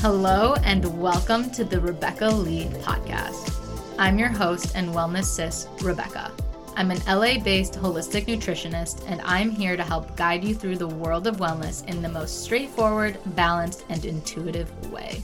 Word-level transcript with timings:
Hello, 0.00 0.54
and 0.62 1.00
welcome 1.00 1.50
to 1.50 1.64
the 1.64 1.80
Rebecca 1.80 2.28
Leigh 2.28 2.66
podcast. 2.82 3.52
I'm 3.98 4.16
your 4.16 4.28
host 4.28 4.76
and 4.76 4.90
wellness 4.90 5.24
sis, 5.24 5.66
Rebecca. 5.82 6.30
I'm 6.76 6.92
an 6.92 7.00
LA 7.08 7.40
based 7.42 7.74
holistic 7.74 8.26
nutritionist, 8.26 9.02
and 9.08 9.20
I'm 9.22 9.50
here 9.50 9.76
to 9.76 9.82
help 9.82 10.16
guide 10.16 10.44
you 10.44 10.54
through 10.54 10.76
the 10.76 10.86
world 10.86 11.26
of 11.26 11.38
wellness 11.38 11.84
in 11.88 12.00
the 12.00 12.08
most 12.08 12.44
straightforward, 12.44 13.18
balanced, 13.34 13.86
and 13.88 14.04
intuitive 14.04 14.70
way. 14.92 15.20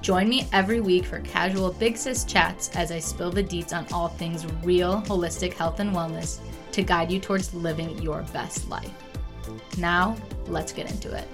Join 0.00 0.28
me 0.28 0.48
every 0.52 0.80
week 0.80 1.04
for 1.04 1.20
casual 1.20 1.72
Big 1.72 1.96
Sis 1.96 2.24
chats 2.24 2.68
as 2.70 2.90
I 2.90 2.98
spill 2.98 3.30
the 3.30 3.44
deets 3.44 3.72
on 3.72 3.86
all 3.92 4.08
things 4.08 4.44
real, 4.64 5.02
holistic 5.02 5.52
health 5.52 5.78
and 5.78 5.94
wellness 5.94 6.40
to 6.72 6.82
guide 6.82 7.12
you 7.12 7.20
towards 7.20 7.54
living 7.54 7.96
your 8.02 8.22
best 8.32 8.68
life. 8.68 8.90
Now, 9.78 10.16
let's 10.48 10.72
get 10.72 10.90
into 10.90 11.16
it. 11.16 11.28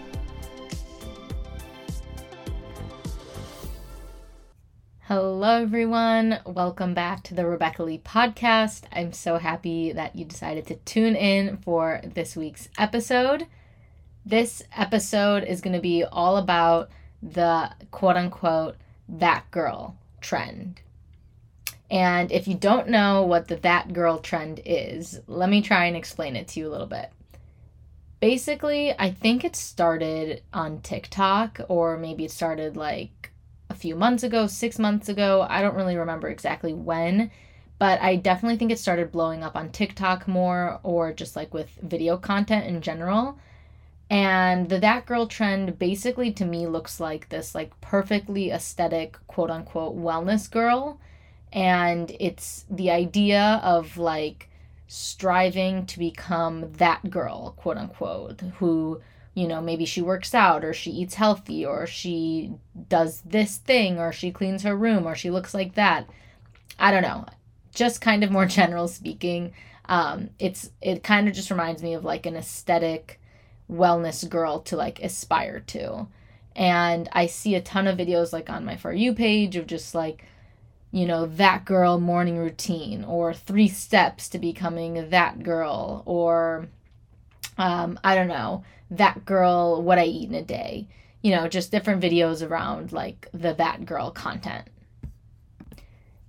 Hello, 5.08 5.62
everyone. 5.62 6.40
Welcome 6.44 6.92
back 6.92 7.22
to 7.22 7.34
the 7.34 7.46
Rebecca 7.46 7.84
Leigh 7.84 8.00
podcast. 8.00 8.86
I'm 8.90 9.12
so 9.12 9.38
happy 9.38 9.92
that 9.92 10.16
you 10.16 10.24
decided 10.24 10.66
to 10.66 10.74
tune 10.74 11.14
in 11.14 11.58
for 11.58 12.00
this 12.02 12.34
week's 12.34 12.68
episode. 12.76 13.46
This 14.24 14.64
episode 14.76 15.44
is 15.44 15.60
going 15.60 15.74
to 15.74 15.80
be 15.80 16.02
all 16.02 16.38
about 16.38 16.90
the 17.22 17.70
quote 17.92 18.16
unquote 18.16 18.74
that 19.08 19.48
girl 19.52 19.96
trend. 20.20 20.80
And 21.88 22.32
if 22.32 22.48
you 22.48 22.56
don't 22.56 22.88
know 22.88 23.22
what 23.22 23.46
the 23.46 23.54
that 23.58 23.92
girl 23.92 24.18
trend 24.18 24.60
is, 24.64 25.20
let 25.28 25.48
me 25.48 25.62
try 25.62 25.84
and 25.84 25.96
explain 25.96 26.34
it 26.34 26.48
to 26.48 26.58
you 26.58 26.66
a 26.66 26.72
little 26.72 26.84
bit. 26.84 27.12
Basically, 28.18 28.92
I 28.98 29.12
think 29.12 29.44
it 29.44 29.54
started 29.54 30.42
on 30.52 30.80
TikTok, 30.80 31.60
or 31.68 31.96
maybe 31.96 32.24
it 32.24 32.32
started 32.32 32.76
like 32.76 33.30
few 33.76 33.94
months 33.94 34.22
ago, 34.22 34.46
six 34.46 34.78
months 34.78 35.08
ago. 35.08 35.46
I 35.48 35.62
don't 35.62 35.76
really 35.76 35.96
remember 35.96 36.28
exactly 36.28 36.72
when, 36.72 37.30
but 37.78 38.00
I 38.00 38.16
definitely 38.16 38.56
think 38.56 38.72
it 38.72 38.78
started 38.78 39.12
blowing 39.12 39.42
up 39.42 39.56
on 39.56 39.70
TikTok 39.70 40.26
more 40.26 40.80
or 40.82 41.12
just 41.12 41.36
like 41.36 41.54
with 41.54 41.70
video 41.82 42.16
content 42.16 42.66
in 42.66 42.80
general. 42.80 43.38
And 44.08 44.68
the 44.68 44.78
that 44.80 45.06
girl 45.06 45.26
trend 45.26 45.78
basically 45.78 46.32
to 46.32 46.44
me 46.44 46.66
looks 46.66 47.00
like 47.00 47.28
this 47.28 47.54
like 47.54 47.78
perfectly 47.80 48.50
aesthetic 48.50 49.18
quote 49.26 49.50
unquote 49.50 49.96
wellness 49.96 50.50
girl. 50.50 51.00
And 51.52 52.14
it's 52.20 52.64
the 52.70 52.90
idea 52.90 53.60
of 53.64 53.96
like 53.96 54.48
striving 54.88 55.86
to 55.86 55.98
become 55.98 56.72
that 56.74 57.10
girl, 57.10 57.54
quote 57.56 57.76
unquote, 57.76 58.40
who 58.58 59.00
you 59.36 59.46
know, 59.46 59.60
maybe 59.60 59.84
she 59.84 60.00
works 60.00 60.34
out 60.34 60.64
or 60.64 60.72
she 60.72 60.90
eats 60.90 61.14
healthy 61.14 61.64
or 61.64 61.86
she 61.86 62.54
does 62.88 63.20
this 63.20 63.58
thing 63.58 63.98
or 63.98 64.10
she 64.10 64.32
cleans 64.32 64.62
her 64.62 64.74
room 64.74 65.06
or 65.06 65.14
she 65.14 65.30
looks 65.30 65.52
like 65.52 65.74
that. 65.74 66.08
I 66.78 66.90
don't 66.90 67.02
know. 67.02 67.26
Just 67.74 68.00
kind 68.00 68.24
of 68.24 68.30
more 68.30 68.46
general 68.60 68.88
speaking, 68.88 69.52
um, 69.90 70.30
it's 70.38 70.70
it 70.80 71.02
kind 71.02 71.28
of 71.28 71.34
just 71.34 71.50
reminds 71.50 71.82
me 71.82 71.92
of 71.92 72.02
like 72.02 72.24
an 72.24 72.34
aesthetic 72.34 73.20
wellness 73.70 74.26
girl 74.26 74.60
to 74.60 74.76
like 74.76 75.02
aspire 75.02 75.60
to. 75.60 76.08
And 76.56 77.06
I 77.12 77.26
see 77.26 77.54
a 77.56 77.60
ton 77.60 77.86
of 77.86 77.98
videos 77.98 78.32
like 78.32 78.48
on 78.48 78.64
my 78.64 78.76
For 78.76 78.90
You 78.90 79.12
page 79.12 79.56
of 79.56 79.66
just 79.66 79.94
like, 79.94 80.24
you 80.92 81.04
know, 81.04 81.26
that 81.26 81.66
girl 81.66 82.00
morning 82.00 82.38
routine 82.38 83.04
or 83.04 83.34
three 83.34 83.68
steps 83.68 84.30
to 84.30 84.38
becoming 84.38 85.10
that 85.10 85.42
girl 85.42 86.02
or 86.06 86.68
um, 87.58 87.98
I 88.02 88.14
don't 88.14 88.28
know, 88.28 88.64
that 88.90 89.24
girl, 89.24 89.82
what 89.82 89.98
I 89.98 90.04
eat 90.04 90.28
in 90.28 90.34
a 90.34 90.42
day. 90.42 90.88
You 91.22 91.34
know, 91.34 91.48
just 91.48 91.72
different 91.72 92.02
videos 92.02 92.46
around 92.46 92.92
like 92.92 93.28
the 93.32 93.52
that 93.54 93.84
girl 93.84 94.10
content. 94.10 94.68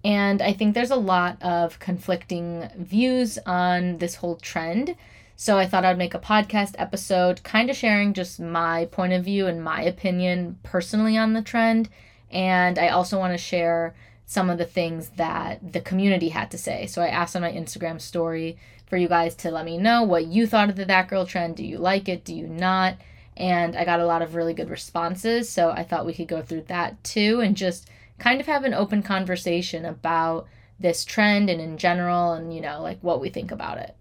And 0.04 0.42
I 0.42 0.54
think 0.54 0.74
there's 0.74 0.92
a 0.92 0.96
lot 0.96 1.42
of 1.42 1.80
conflicting 1.80 2.70
views 2.78 3.38
on 3.46 3.98
this 3.98 4.16
whole 4.16 4.38
trend. 4.38 4.96
So 5.36 5.58
I 5.58 5.68
thought 5.68 5.86
I'd 5.86 5.98
make 5.98 6.14
a 6.14 6.20
podcast 6.20 6.74
episode 6.80 7.44
kind 7.44 7.70
of 7.70 7.76
sharing 7.76 8.14
just 8.14 8.40
my 8.40 8.86
point 8.86 9.14
of 9.14 9.24
view 9.26 9.48
and 9.48 9.64
my 9.64 9.82
opinion 9.82 10.58
personally 10.64 11.18
on 11.18 11.34
the 11.34 11.42
trend. 11.42 11.90
And 12.32 12.80
I 12.80 12.88
also 12.88 13.20
want 13.20 13.34
to 13.34 13.38
share 13.38 13.94
some 14.26 14.50
of 14.50 14.58
the 14.58 14.66
things 14.66 15.10
that 15.12 15.74
the 15.74 15.80
community 15.80 16.30
had 16.30 16.52
to 16.52 16.58
say. 16.58 16.88
So 16.88 17.02
I 17.02 17.08
asked 17.08 17.36
on 17.36 17.42
my 17.42 17.52
Instagram 17.52 18.02
story 18.02 18.58
for 18.88 18.98
you 18.98 19.08
guys 19.08 19.36
to 19.36 19.52
let 19.52 19.66
me 19.66 19.78
know 19.78 20.04
what 20.04 20.26
you 20.26 20.48
thought 20.48 20.70
of 20.70 20.76
the 20.76 20.86
That 20.86 21.10
Girl 21.10 21.26
trend. 21.26 21.58
Do 21.58 21.66
you 21.66 21.78
like 21.78 22.10
it? 22.10 22.24
Do 22.24 22.34
you 22.34 22.48
not? 22.48 22.98
And 23.36 23.76
I 23.76 23.86
got 23.86 24.00
a 24.00 24.06
lot 24.06 24.22
of 24.22 24.34
really 24.34 24.54
good 24.54 24.70
responses. 24.70 25.50
So 25.50 25.70
I 25.70 25.84
thought 25.84 26.06
we 26.06 26.14
could 26.14 26.28
go 26.28 26.42
through 26.42 26.64
that 26.64 27.04
too 27.04 27.42
and 27.42 27.56
just 27.56 27.90
kind 28.18 28.40
of 28.40 28.48
have 28.48 28.64
an 28.64 28.74
open 28.74 29.04
conversation 29.04 29.86
about 29.86 30.48
this 30.80 31.06
trend 31.06 31.50
and 31.50 31.62
in 31.62 31.78
general 31.78 32.34
and, 32.34 32.54
you 32.54 32.62
know, 32.62 32.82
like 32.82 33.00
what 33.02 33.20
we 33.20 33.30
think 33.30 33.52
about 33.52 33.78
it. 33.78 33.96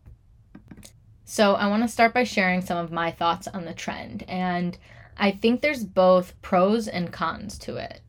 So 1.24 1.54
I 1.54 1.66
want 1.66 1.82
to 1.82 1.88
start 1.88 2.14
by 2.14 2.24
sharing 2.24 2.62
some 2.62 2.78
of 2.78 2.92
my 2.92 3.10
thoughts 3.10 3.48
on 3.48 3.64
the 3.64 3.74
trend. 3.74 4.24
And 4.28 4.78
I 5.16 5.32
think 5.32 5.60
there's 5.60 5.84
both 5.84 6.40
pros 6.40 6.86
and 6.86 7.12
cons 7.12 7.58
to 7.58 7.76
it. 7.76 8.00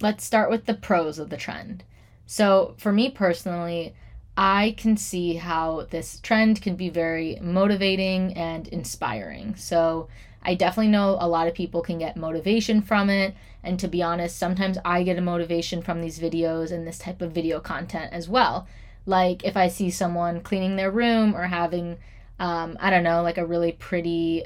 Let's 0.00 0.24
start 0.24 0.50
with 0.50 0.66
the 0.66 0.74
pros 0.74 1.18
of 1.18 1.30
the 1.30 1.36
trend. 1.36 1.82
So, 2.26 2.74
for 2.76 2.92
me 2.92 3.08
personally, 3.08 3.94
I 4.36 4.74
can 4.76 4.96
see 4.96 5.34
how 5.34 5.86
this 5.90 6.20
trend 6.20 6.60
can 6.60 6.76
be 6.76 6.90
very 6.90 7.38
motivating 7.40 8.34
and 8.34 8.68
inspiring. 8.68 9.56
So, 9.56 10.08
I 10.46 10.54
definitely 10.54 10.92
know 10.92 11.16
a 11.18 11.28
lot 11.28 11.48
of 11.48 11.54
people 11.54 11.82
can 11.82 11.98
get 11.98 12.16
motivation 12.16 12.80
from 12.80 13.10
it. 13.10 13.34
And 13.64 13.80
to 13.80 13.88
be 13.88 14.00
honest, 14.00 14.38
sometimes 14.38 14.78
I 14.84 15.02
get 15.02 15.18
a 15.18 15.20
motivation 15.20 15.82
from 15.82 16.00
these 16.00 16.20
videos 16.20 16.70
and 16.70 16.86
this 16.86 16.98
type 16.98 17.20
of 17.20 17.32
video 17.32 17.58
content 17.58 18.12
as 18.12 18.28
well. 18.28 18.68
Like 19.06 19.44
if 19.44 19.56
I 19.56 19.66
see 19.66 19.90
someone 19.90 20.40
cleaning 20.40 20.76
their 20.76 20.92
room 20.92 21.34
or 21.34 21.48
having, 21.48 21.98
um, 22.38 22.76
I 22.78 22.90
don't 22.90 23.02
know, 23.02 23.22
like 23.22 23.38
a 23.38 23.46
really 23.46 23.72
pretty 23.72 24.44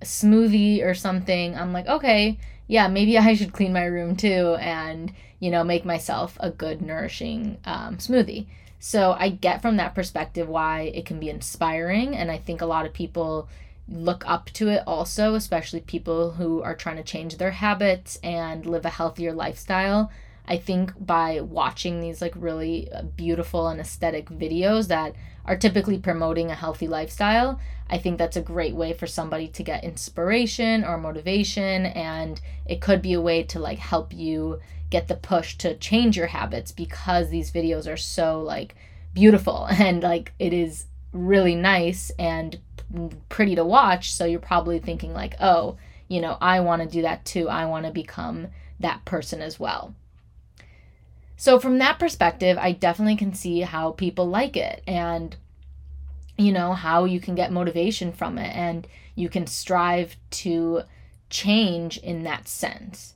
smoothie 0.00 0.84
or 0.84 0.94
something, 0.94 1.56
I'm 1.56 1.72
like, 1.72 1.88
okay, 1.88 2.38
yeah, 2.68 2.86
maybe 2.86 3.18
I 3.18 3.34
should 3.34 3.52
clean 3.52 3.72
my 3.72 3.84
room 3.86 4.14
too 4.14 4.54
and, 4.60 5.12
you 5.40 5.50
know, 5.50 5.64
make 5.64 5.84
myself 5.84 6.36
a 6.38 6.50
good, 6.50 6.82
nourishing 6.82 7.58
um, 7.64 7.96
smoothie. 7.96 8.46
So 8.80 9.14
I 9.18 9.28
get 9.28 9.60
from 9.60 9.76
that 9.76 9.94
perspective 9.94 10.48
why 10.48 10.90
it 10.94 11.04
can 11.04 11.20
be 11.20 11.28
inspiring. 11.28 12.16
And 12.16 12.30
I 12.30 12.38
think 12.38 12.62
a 12.62 12.66
lot 12.66 12.86
of 12.86 12.94
people 12.94 13.48
look 13.86 14.24
up 14.26 14.46
to 14.54 14.68
it 14.68 14.82
also, 14.86 15.34
especially 15.34 15.80
people 15.80 16.32
who 16.32 16.62
are 16.62 16.74
trying 16.74 16.96
to 16.96 17.02
change 17.02 17.36
their 17.36 17.50
habits 17.50 18.18
and 18.22 18.64
live 18.64 18.86
a 18.86 18.90
healthier 18.90 19.34
lifestyle. 19.34 20.10
I 20.48 20.56
think 20.56 20.92
by 20.98 21.40
watching 21.42 22.00
these 22.00 22.22
like 22.22 22.32
really 22.34 22.90
uh, 22.90 23.02
beautiful 23.02 23.68
and 23.68 23.80
aesthetic 23.80 24.30
videos 24.30 24.88
that 24.88 25.14
are 25.44 25.56
typically 25.56 25.98
promoting 25.98 26.50
a 26.50 26.54
healthy 26.54 26.88
lifestyle, 26.88 27.60
I 27.88 27.98
think 27.98 28.16
that's 28.16 28.36
a 28.36 28.42
great 28.42 28.74
way 28.74 28.94
for 28.94 29.06
somebody 29.06 29.48
to 29.48 29.62
get 29.62 29.84
inspiration 29.84 30.84
or 30.84 30.96
motivation 30.96 31.86
and 31.86 32.40
it 32.64 32.80
could 32.80 33.02
be 33.02 33.12
a 33.12 33.20
way 33.20 33.42
to 33.44 33.58
like 33.58 33.78
help 33.78 34.14
you 34.14 34.60
get 34.90 35.08
the 35.08 35.14
push 35.14 35.56
to 35.56 35.76
change 35.76 36.16
your 36.16 36.26
habits 36.28 36.72
because 36.72 37.30
these 37.30 37.52
videos 37.52 37.90
are 37.90 37.96
so 37.96 38.40
like 38.40 38.74
beautiful. 39.14 39.68
And 39.70 40.02
like 40.02 40.32
it 40.38 40.52
is 40.52 40.86
really 41.12 41.54
nice 41.54 42.10
and 42.18 42.58
pretty 43.28 43.54
to 43.54 43.64
watch. 43.64 44.12
So 44.12 44.24
you're 44.24 44.40
probably 44.40 44.78
thinking 44.78 45.12
like 45.12 45.34
oh 45.40 45.76
you 46.08 46.20
know 46.20 46.36
i 46.40 46.58
want 46.58 46.82
to 46.82 46.88
do 46.88 47.02
that 47.02 47.24
too. 47.24 47.48
I 47.48 47.66
want 47.66 47.86
to 47.86 47.92
become 47.92 48.48
that 48.80 49.04
person 49.04 49.40
as 49.40 49.60
well. 49.60 49.94
So, 51.40 51.58
from 51.58 51.78
that 51.78 51.98
perspective, 51.98 52.58
I 52.60 52.72
definitely 52.72 53.16
can 53.16 53.32
see 53.32 53.60
how 53.60 53.92
people 53.92 54.28
like 54.28 54.58
it 54.58 54.82
and, 54.86 55.34
you 56.36 56.52
know, 56.52 56.74
how 56.74 57.04
you 57.04 57.18
can 57.18 57.34
get 57.34 57.50
motivation 57.50 58.12
from 58.12 58.36
it 58.36 58.54
and 58.54 58.86
you 59.14 59.30
can 59.30 59.46
strive 59.46 60.16
to 60.32 60.82
change 61.30 61.96
in 61.96 62.24
that 62.24 62.46
sense. 62.46 63.14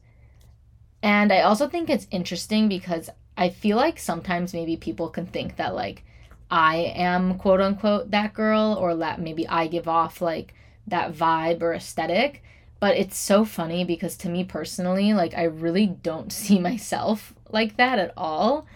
And 1.04 1.30
I 1.30 1.42
also 1.42 1.68
think 1.68 1.90
it's 1.90 2.06
interesting 2.10 2.66
because 2.66 3.10
I 3.36 3.50
feel 3.50 3.76
like 3.76 3.98
sometimes 3.98 4.54
maybe 4.54 4.78
people 4.78 5.10
can 5.10 5.26
think 5.26 5.56
that, 5.56 5.74
like, 5.74 6.02
I 6.50 6.76
am 6.96 7.36
quote 7.36 7.60
unquote 7.60 8.10
that 8.12 8.32
girl 8.32 8.78
or 8.80 8.96
that 8.96 9.20
maybe 9.20 9.46
I 9.46 9.66
give 9.66 9.86
off 9.86 10.22
like 10.22 10.54
that 10.86 11.12
vibe 11.12 11.60
or 11.60 11.74
aesthetic. 11.74 12.42
But 12.80 12.96
it's 12.96 13.18
so 13.18 13.44
funny 13.44 13.84
because 13.84 14.16
to 14.18 14.30
me 14.30 14.44
personally, 14.44 15.12
like, 15.12 15.34
I 15.34 15.42
really 15.42 15.86
don't 15.86 16.32
see 16.42 16.58
myself 16.58 17.34
like 17.50 17.76
that 17.76 17.98
at 17.98 18.14
all. 18.16 18.66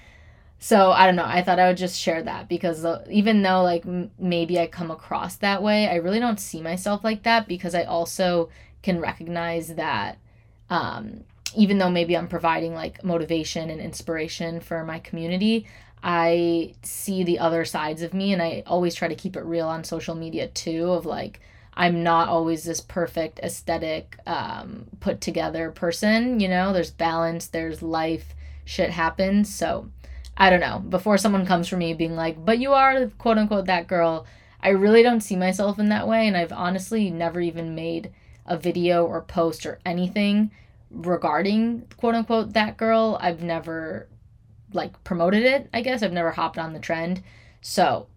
So 0.59 0.91
I 0.91 1.07
don't 1.07 1.17
know. 1.17 1.25
I 1.25 1.41
thought 1.41 1.59
I 1.59 1.69
would 1.69 1.79
just 1.79 1.99
share 1.99 2.23
that 2.25 2.47
because 2.47 2.85
even 3.09 3.41
though 3.41 3.63
like 3.63 3.87
m- 3.87 4.11
maybe 4.19 4.59
I 4.61 4.67
come 4.67 4.91
across 4.91 5.37
that 5.37 5.63
way, 5.63 5.89
I 5.89 5.95
really 5.95 6.21
don't 6.21 6.41
see 6.41 6.61
myself 6.61 7.05
like 7.05 7.23
that 7.23 7.49
because 7.49 7.75
I 7.75 7.85
also 7.85 8.51
can 8.83 9.01
recognize 9.01 9.77
that 9.77 10.19
um, 10.69 11.25
even 11.56 11.79
though 11.79 11.91
maybe 11.91 12.17
I'm 12.17 12.29
providing 12.29 12.75
like 12.75 13.05
motivation 13.05 13.71
and 13.71 13.81
inspiration 13.81 14.61
for 14.61 14.85
my 14.85 14.99
community, 14.99 15.67
I 16.03 16.75
see 16.83 17.25
the 17.25 17.39
other 17.39 17.65
sides 17.65 18.03
of 18.03 18.15
me 18.15 18.33
and 18.33 18.43
I 18.43 18.62
always 18.67 18.95
try 18.95 19.09
to 19.09 19.15
keep 19.15 19.37
it 19.37 19.45
real 19.45 19.67
on 19.67 19.85
social 19.85 20.15
media 20.15 20.49
too 20.49 20.93
of 20.93 21.06
like 21.06 21.41
I'm 21.75 22.03
not 22.03 22.29
always 22.29 22.65
this 22.65 22.81
perfect 22.81 23.39
aesthetic 23.39 24.19
um, 24.27 24.87
put 24.99 25.21
together 25.21 25.71
person, 25.71 26.41
you 26.41 26.49
know, 26.49 26.73
there's 26.73 26.91
balance, 26.91 27.47
there's 27.47 27.83
life, 27.83 28.35
shit 28.65 28.91
happens. 28.91 29.55
So 29.55 29.89
I 30.37 30.50
don't 30.50 30.61
know. 30.61 30.81
Before 30.81 31.19
someone 31.19 31.47
comes 31.47 31.69
for 31.69 31.77
me 31.77 31.95
being 31.95 32.17
like, 32.17 32.45
but 32.45 32.59
you 32.59 32.73
are 32.73 33.06
quote 33.19 33.39
unquote 33.39 33.67
that 33.67 33.87
girl, 33.87 34.27
I 34.61 34.71
really 34.71 35.05
don't 35.05 35.21
see 35.21 35.37
myself 35.37 35.79
in 35.79 35.89
that 35.91 36.09
way. 36.09 36.27
And 36.27 36.37
I've 36.37 36.53
honestly 36.53 37.11
never 37.11 37.41
even 37.41 37.77
made 37.77 38.12
a 38.45 38.56
video 38.56 39.05
or 39.05 39.21
post 39.23 39.65
or 39.65 39.79
anything 39.87 40.50
regarding 40.90 41.87
quote 41.96 42.14
unquote 42.14 42.55
that 42.55 42.76
girl. 42.76 43.19
I've 43.20 43.43
never 43.43 44.08
like 44.73 45.02
promoted 45.05 45.44
it, 45.44 45.69
I 45.73 45.82
guess. 45.82 46.02
I've 46.02 46.12
never 46.12 46.31
hopped 46.31 46.58
on 46.58 46.73
the 46.73 46.79
trend. 46.81 47.23
So 47.61 48.08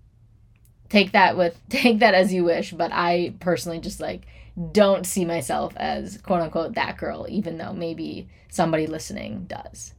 take 0.89 1.13
that 1.13 1.37
with 1.37 1.59
take 1.69 1.99
that 1.99 2.13
as 2.13 2.33
you 2.33 2.43
wish, 2.43 2.71
but 2.71 2.91
I 2.93 3.33
personally 3.39 3.79
just 3.79 3.99
like 3.99 4.25
don't 4.71 5.05
see 5.05 5.25
myself 5.25 5.73
as 5.77 6.17
quote 6.17 6.41
unquote 6.41 6.75
that 6.75 6.97
girl, 6.97 7.25
even 7.29 7.57
though 7.57 7.73
maybe 7.73 8.27
somebody 8.49 8.87
listening 8.87 9.45
does. 9.45 9.93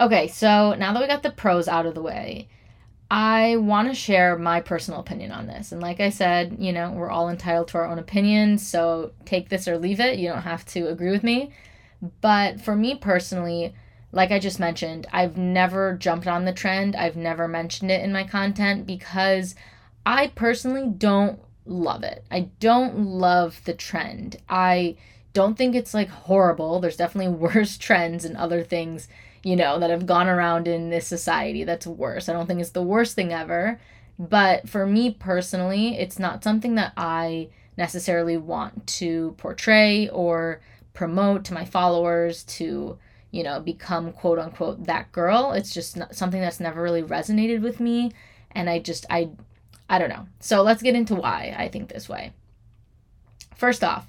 Okay, 0.00 0.28
so 0.28 0.74
now 0.74 0.92
that 0.92 1.00
we 1.00 1.08
got 1.08 1.24
the 1.24 1.30
pros 1.30 1.66
out 1.66 1.86
of 1.86 1.94
the 1.94 2.02
way, 2.02 2.48
I 3.10 3.56
want 3.56 3.88
to 3.88 3.94
share 3.94 4.36
my 4.36 4.60
personal 4.60 5.00
opinion 5.00 5.32
on 5.32 5.46
this. 5.46 5.72
And 5.72 5.80
like 5.80 5.98
I 5.98 6.10
said, 6.10 6.56
you 6.58 6.72
know, 6.72 6.92
we're 6.92 7.10
all 7.10 7.30
entitled 7.30 7.68
to 7.68 7.78
our 7.78 7.86
own 7.86 7.98
opinions, 7.98 8.66
so 8.66 9.12
take 9.24 9.48
this 9.48 9.66
or 9.66 9.78
leave 9.78 10.00
it. 10.00 10.18
You 10.18 10.28
don't 10.28 10.42
have 10.42 10.66
to 10.66 10.88
agree 10.88 11.10
with 11.10 11.22
me. 11.22 11.50
But 12.20 12.60
for 12.60 12.76
me 12.76 12.96
personally, 12.96 13.74
like 14.12 14.30
I 14.30 14.38
just 14.38 14.60
mentioned, 14.60 15.06
I've 15.10 15.38
never 15.38 15.94
jumped 15.94 16.26
on 16.26 16.44
the 16.44 16.52
trend. 16.52 16.96
I've 16.96 17.16
never 17.16 17.48
mentioned 17.48 17.90
it 17.90 18.02
in 18.02 18.12
my 18.12 18.24
content 18.24 18.86
because 18.86 19.54
I 20.04 20.28
personally 20.28 20.88
don't 20.88 21.40
love 21.64 22.02
it. 22.02 22.24
I 22.30 22.50
don't 22.60 22.98
love 22.98 23.62
the 23.64 23.74
trend. 23.74 24.36
I 24.48 24.96
don't 25.32 25.56
think 25.56 25.74
it's 25.74 25.94
like 25.94 26.08
horrible. 26.08 26.80
There's 26.80 26.96
definitely 26.96 27.32
worse 27.54 27.78
trends 27.78 28.24
and 28.24 28.36
other 28.36 28.62
things 28.62 29.08
you 29.42 29.56
know, 29.56 29.78
that 29.78 29.90
have 29.90 30.06
gone 30.06 30.28
around 30.28 30.68
in 30.68 30.90
this 30.90 31.06
society 31.06 31.64
that's 31.64 31.86
worse. 31.86 32.28
I 32.28 32.32
don't 32.32 32.46
think 32.46 32.60
it's 32.60 32.70
the 32.70 32.82
worst 32.82 33.14
thing 33.14 33.32
ever. 33.32 33.80
But 34.18 34.68
for 34.68 34.84
me 34.84 35.12
personally, 35.12 35.96
it's 35.98 36.18
not 36.18 36.42
something 36.42 36.74
that 36.74 36.92
I 36.96 37.48
necessarily 37.76 38.36
want 38.36 38.86
to 38.86 39.34
portray 39.38 40.08
or 40.08 40.60
promote 40.92 41.44
to 41.44 41.54
my 41.54 41.64
followers 41.64 42.42
to, 42.42 42.98
you 43.30 43.42
know, 43.44 43.60
become 43.60 44.12
quote 44.12 44.40
unquote 44.40 44.84
that 44.84 45.12
girl. 45.12 45.52
It's 45.52 45.72
just 45.72 45.96
not 45.96 46.16
something 46.16 46.40
that's 46.40 46.58
never 46.58 46.82
really 46.82 47.02
resonated 47.02 47.62
with 47.62 47.78
me. 47.78 48.10
And 48.50 48.68
I 48.68 48.80
just, 48.80 49.06
I, 49.08 49.30
I 49.88 50.00
don't 50.00 50.08
know. 50.08 50.26
So 50.40 50.62
let's 50.62 50.82
get 50.82 50.96
into 50.96 51.14
why 51.14 51.54
I 51.56 51.68
think 51.68 51.88
this 51.88 52.08
way. 52.08 52.32
First 53.54 53.84
off, 53.84 54.08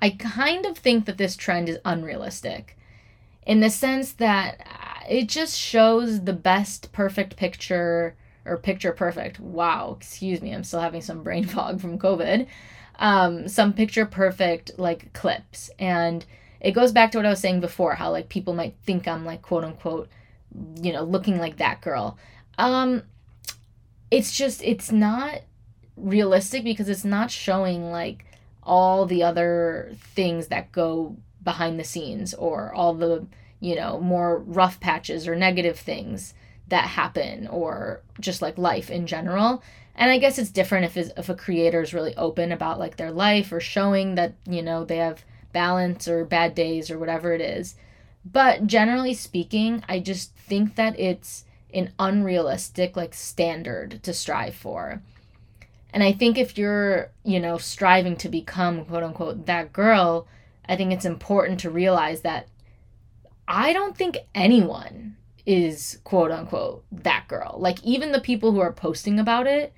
I 0.00 0.10
kind 0.10 0.64
of 0.64 0.78
think 0.78 1.04
that 1.04 1.18
this 1.18 1.36
trend 1.36 1.68
is 1.68 1.78
unrealistic 1.84 2.78
in 3.46 3.60
the 3.60 3.70
sense 3.70 4.12
that 4.12 4.66
it 5.08 5.28
just 5.28 5.58
shows 5.58 6.22
the 6.24 6.32
best 6.32 6.92
perfect 6.92 7.36
picture 7.36 8.16
or 8.44 8.56
picture 8.56 8.92
perfect. 8.92 9.40
Wow, 9.40 9.96
excuse 9.98 10.40
me, 10.40 10.52
I'm 10.52 10.64
still 10.64 10.80
having 10.80 11.02
some 11.02 11.22
brain 11.22 11.44
fog 11.46 11.80
from 11.80 11.98
COVID. 11.98 12.46
Um, 12.98 13.48
some 13.48 13.72
picture 13.72 14.06
perfect 14.06 14.72
like 14.78 15.12
clips. 15.12 15.70
And 15.78 16.24
it 16.60 16.72
goes 16.72 16.92
back 16.92 17.12
to 17.12 17.18
what 17.18 17.26
I 17.26 17.30
was 17.30 17.40
saying 17.40 17.60
before, 17.60 17.94
how 17.94 18.10
like 18.10 18.28
people 18.28 18.54
might 18.54 18.74
think 18.84 19.08
I'm 19.08 19.24
like 19.24 19.42
quote 19.42 19.64
unquote, 19.64 20.08
you 20.82 20.92
know, 20.92 21.02
looking 21.02 21.38
like 21.38 21.56
that 21.56 21.80
girl. 21.80 22.18
Um, 22.58 23.02
it's 24.10 24.36
just 24.36 24.62
it's 24.62 24.92
not 24.92 25.40
realistic 25.96 26.64
because 26.64 26.88
it's 26.88 27.04
not 27.04 27.30
showing 27.30 27.90
like 27.90 28.24
all 28.62 29.06
the 29.06 29.22
other 29.22 29.92
things 30.14 30.48
that 30.48 30.70
go 30.72 31.16
behind 31.42 31.78
the 31.78 31.84
scenes 31.84 32.34
or 32.34 32.72
all 32.74 32.94
the 32.94 33.26
you 33.60 33.76
know 33.76 34.00
more 34.00 34.38
rough 34.38 34.80
patches 34.80 35.28
or 35.28 35.36
negative 35.36 35.78
things 35.78 36.34
that 36.68 36.84
happen 36.84 37.46
or 37.48 38.00
just 38.18 38.40
like 38.40 38.56
life 38.56 38.90
in 38.90 39.06
general. 39.06 39.62
And 39.94 40.10
i 40.10 40.18
guess 40.18 40.38
it's 40.38 40.50
different 40.50 40.84
if 40.86 40.96
if 40.96 41.28
a 41.28 41.34
creator 41.34 41.82
is 41.82 41.92
really 41.92 42.16
open 42.16 42.52
about 42.52 42.78
like 42.78 42.96
their 42.96 43.10
life 43.10 43.52
or 43.52 43.60
showing 43.60 44.14
that 44.14 44.34
you 44.46 44.62
know 44.62 44.84
they 44.84 44.96
have 44.96 45.24
balance 45.52 46.08
or 46.08 46.24
bad 46.24 46.54
days 46.54 46.90
or 46.90 46.98
whatever 46.98 47.32
it 47.32 47.40
is. 47.40 47.74
But 48.24 48.66
generally 48.66 49.14
speaking 49.14 49.84
i 49.88 49.98
just 49.98 50.34
think 50.34 50.76
that 50.76 50.98
it's 50.98 51.44
an 51.74 51.92
unrealistic 51.98 52.96
like 52.96 53.14
standard 53.14 54.02
to 54.02 54.14
strive 54.14 54.54
for. 54.54 55.02
And 55.92 56.02
i 56.02 56.12
think 56.12 56.38
if 56.38 56.56
you're 56.56 57.10
you 57.24 57.40
know 57.40 57.58
striving 57.58 58.16
to 58.16 58.28
become 58.28 58.84
quote 58.86 59.02
unquote 59.02 59.46
that 59.46 59.72
girl 59.72 60.26
I 60.70 60.76
think 60.76 60.92
it's 60.92 61.04
important 61.04 61.60
to 61.60 61.70
realize 61.70 62.20
that 62.20 62.46
I 63.48 63.72
don't 63.72 63.96
think 63.96 64.18
anyone 64.36 65.16
is 65.44 65.98
quote 66.04 66.30
unquote 66.30 66.84
that 66.92 67.26
girl. 67.26 67.56
Like 67.58 67.82
even 67.82 68.12
the 68.12 68.20
people 68.20 68.52
who 68.52 68.60
are 68.60 68.72
posting 68.72 69.18
about 69.18 69.48
it, 69.48 69.72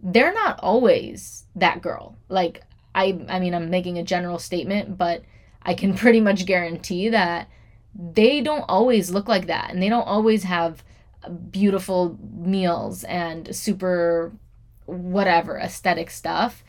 they're 0.00 0.32
not 0.32 0.60
always 0.62 1.46
that 1.56 1.82
girl. 1.82 2.16
Like 2.28 2.62
I 2.94 3.20
I 3.28 3.40
mean 3.40 3.54
I'm 3.54 3.70
making 3.70 3.98
a 3.98 4.04
general 4.04 4.38
statement, 4.38 4.96
but 4.96 5.24
I 5.62 5.74
can 5.74 5.94
pretty 6.02 6.20
much 6.20 6.46
guarantee 6.46 7.08
that 7.08 7.48
they 7.92 8.40
don't 8.40 8.64
always 8.68 9.10
look 9.10 9.26
like 9.26 9.48
that 9.48 9.70
and 9.72 9.82
they 9.82 9.88
don't 9.88 10.06
always 10.06 10.44
have 10.44 10.84
beautiful 11.50 12.16
meals 12.22 13.02
and 13.02 13.54
super 13.54 14.32
whatever 14.86 15.58
aesthetic 15.58 16.08
stuff 16.08 16.62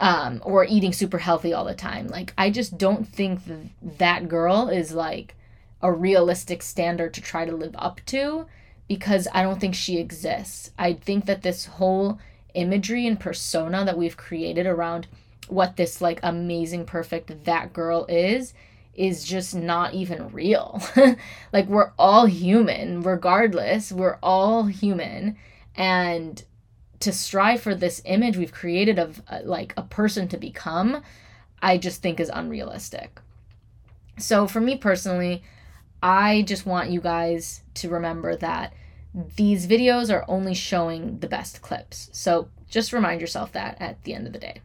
um, 0.00 0.40
or 0.44 0.64
eating 0.64 0.92
super 0.92 1.18
healthy 1.18 1.52
all 1.52 1.64
the 1.64 1.74
time. 1.74 2.08
Like, 2.08 2.34
I 2.36 2.50
just 2.50 2.78
don't 2.78 3.06
think 3.06 3.44
that, 3.46 3.98
that 3.98 4.28
girl 4.28 4.68
is 4.68 4.92
like 4.92 5.34
a 5.82 5.92
realistic 5.92 6.62
standard 6.62 7.14
to 7.14 7.20
try 7.20 7.44
to 7.44 7.54
live 7.54 7.74
up 7.78 8.00
to 8.06 8.46
because 8.88 9.28
I 9.32 9.42
don't 9.42 9.60
think 9.60 9.74
she 9.74 9.98
exists. 9.98 10.70
I 10.78 10.94
think 10.94 11.26
that 11.26 11.42
this 11.42 11.66
whole 11.66 12.18
imagery 12.54 13.06
and 13.06 13.18
persona 13.18 13.84
that 13.84 13.98
we've 13.98 14.16
created 14.16 14.66
around 14.66 15.06
what 15.48 15.76
this 15.76 16.00
like 16.00 16.20
amazing, 16.22 16.86
perfect 16.86 17.44
that 17.44 17.72
girl 17.72 18.06
is 18.08 18.54
is 18.94 19.24
just 19.24 19.54
not 19.54 19.92
even 19.92 20.30
real. 20.30 20.80
like, 21.52 21.66
we're 21.66 21.90
all 21.98 22.26
human, 22.26 23.02
regardless. 23.02 23.90
We're 23.90 24.18
all 24.22 24.64
human. 24.66 25.36
And 25.74 26.42
to 27.04 27.12
strive 27.12 27.60
for 27.60 27.74
this 27.74 28.00
image 28.06 28.38
we've 28.38 28.50
created 28.50 28.98
of 28.98 29.20
uh, 29.28 29.40
like 29.44 29.74
a 29.76 29.82
person 29.82 30.26
to 30.28 30.38
become, 30.38 31.02
I 31.60 31.76
just 31.76 32.00
think 32.00 32.18
is 32.18 32.30
unrealistic. 32.32 33.20
So 34.18 34.46
for 34.46 34.60
me 34.60 34.76
personally, 34.76 35.42
I 36.02 36.42
just 36.42 36.64
want 36.64 36.88
you 36.88 37.02
guys 37.02 37.60
to 37.74 37.90
remember 37.90 38.36
that 38.36 38.72
these 39.36 39.66
videos 39.66 40.12
are 40.12 40.24
only 40.28 40.54
showing 40.54 41.18
the 41.18 41.28
best 41.28 41.60
clips. 41.60 42.08
So 42.12 42.48
just 42.70 42.94
remind 42.94 43.20
yourself 43.20 43.52
that 43.52 43.76
at 43.80 44.02
the 44.04 44.14
end 44.14 44.26
of 44.26 44.32
the 44.32 44.38
day. 44.38 44.62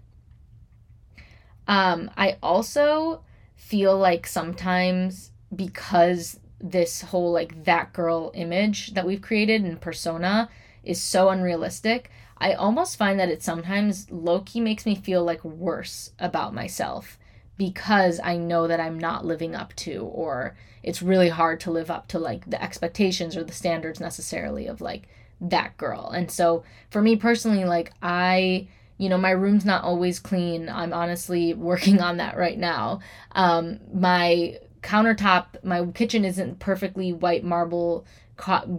Um, 1.68 2.10
I 2.16 2.38
also 2.42 3.22
feel 3.58 3.98
like 3.98 4.26
sometimes 4.26 5.32
because 5.54 6.40
this 6.62 7.02
whole 7.02 7.34
like 7.34 7.66
that 7.66 7.92
girl 7.92 8.32
image 8.34 8.94
that 8.94 9.06
we've 9.06 9.22
created 9.22 9.64
and 9.64 9.80
persona 9.82 10.50
is 10.90 11.02
so 11.02 11.30
unrealistic, 11.30 12.10
I 12.40 12.54
almost 12.54 12.98
find 12.98 13.20
that 13.20 13.30
it 13.30 13.44
sometimes 13.44 14.10
low 14.10 14.42
key 14.42 14.60
makes 14.60 14.86
me 14.86 14.96
feel 14.96 15.24
like 15.24 15.44
worse 15.44 16.12
about 16.20 16.54
myself 16.54 17.20
because 17.58 18.20
I 18.24 18.38
know 18.38 18.68
that 18.68 18.80
I'm 18.80 18.98
not 18.98 19.26
living 19.26 19.54
up 19.54 19.76
to, 19.78 20.04
or 20.06 20.56
it's 20.82 21.02
really 21.02 21.30
hard 21.30 21.60
to 21.62 21.72
live 21.72 21.92
up 21.92 22.08
to 22.10 22.20
like 22.20 22.50
the 22.50 22.62
expectations 22.62 23.36
or 23.36 23.44
the 23.44 23.54
standards 23.54 24.00
necessarily 24.00 24.68
of 24.68 24.82
like 24.82 25.08
that 25.42 25.78
girl. 25.78 26.10
And 26.10 26.32
so 26.32 26.64
for 26.90 27.02
me 27.02 27.18
personally, 27.18 27.66
like 27.66 27.92
I, 28.02 28.68
you 28.98 29.10
know, 29.10 29.18
my 29.18 29.32
room's 29.32 29.66
not 29.66 29.84
always 29.84 30.20
clean. 30.20 30.70
I'm 30.70 30.94
honestly 30.94 31.54
working 31.72 32.02
on 32.02 32.18
that 32.18 32.38
right 32.38 32.58
now. 32.58 33.02
Um, 33.34 33.80
my 33.94 34.58
countertop, 34.82 35.62
my 35.64 35.86
kitchen 35.88 36.24
isn't 36.24 36.60
perfectly 36.60 37.12
white 37.12 37.44
marble, 37.44 38.06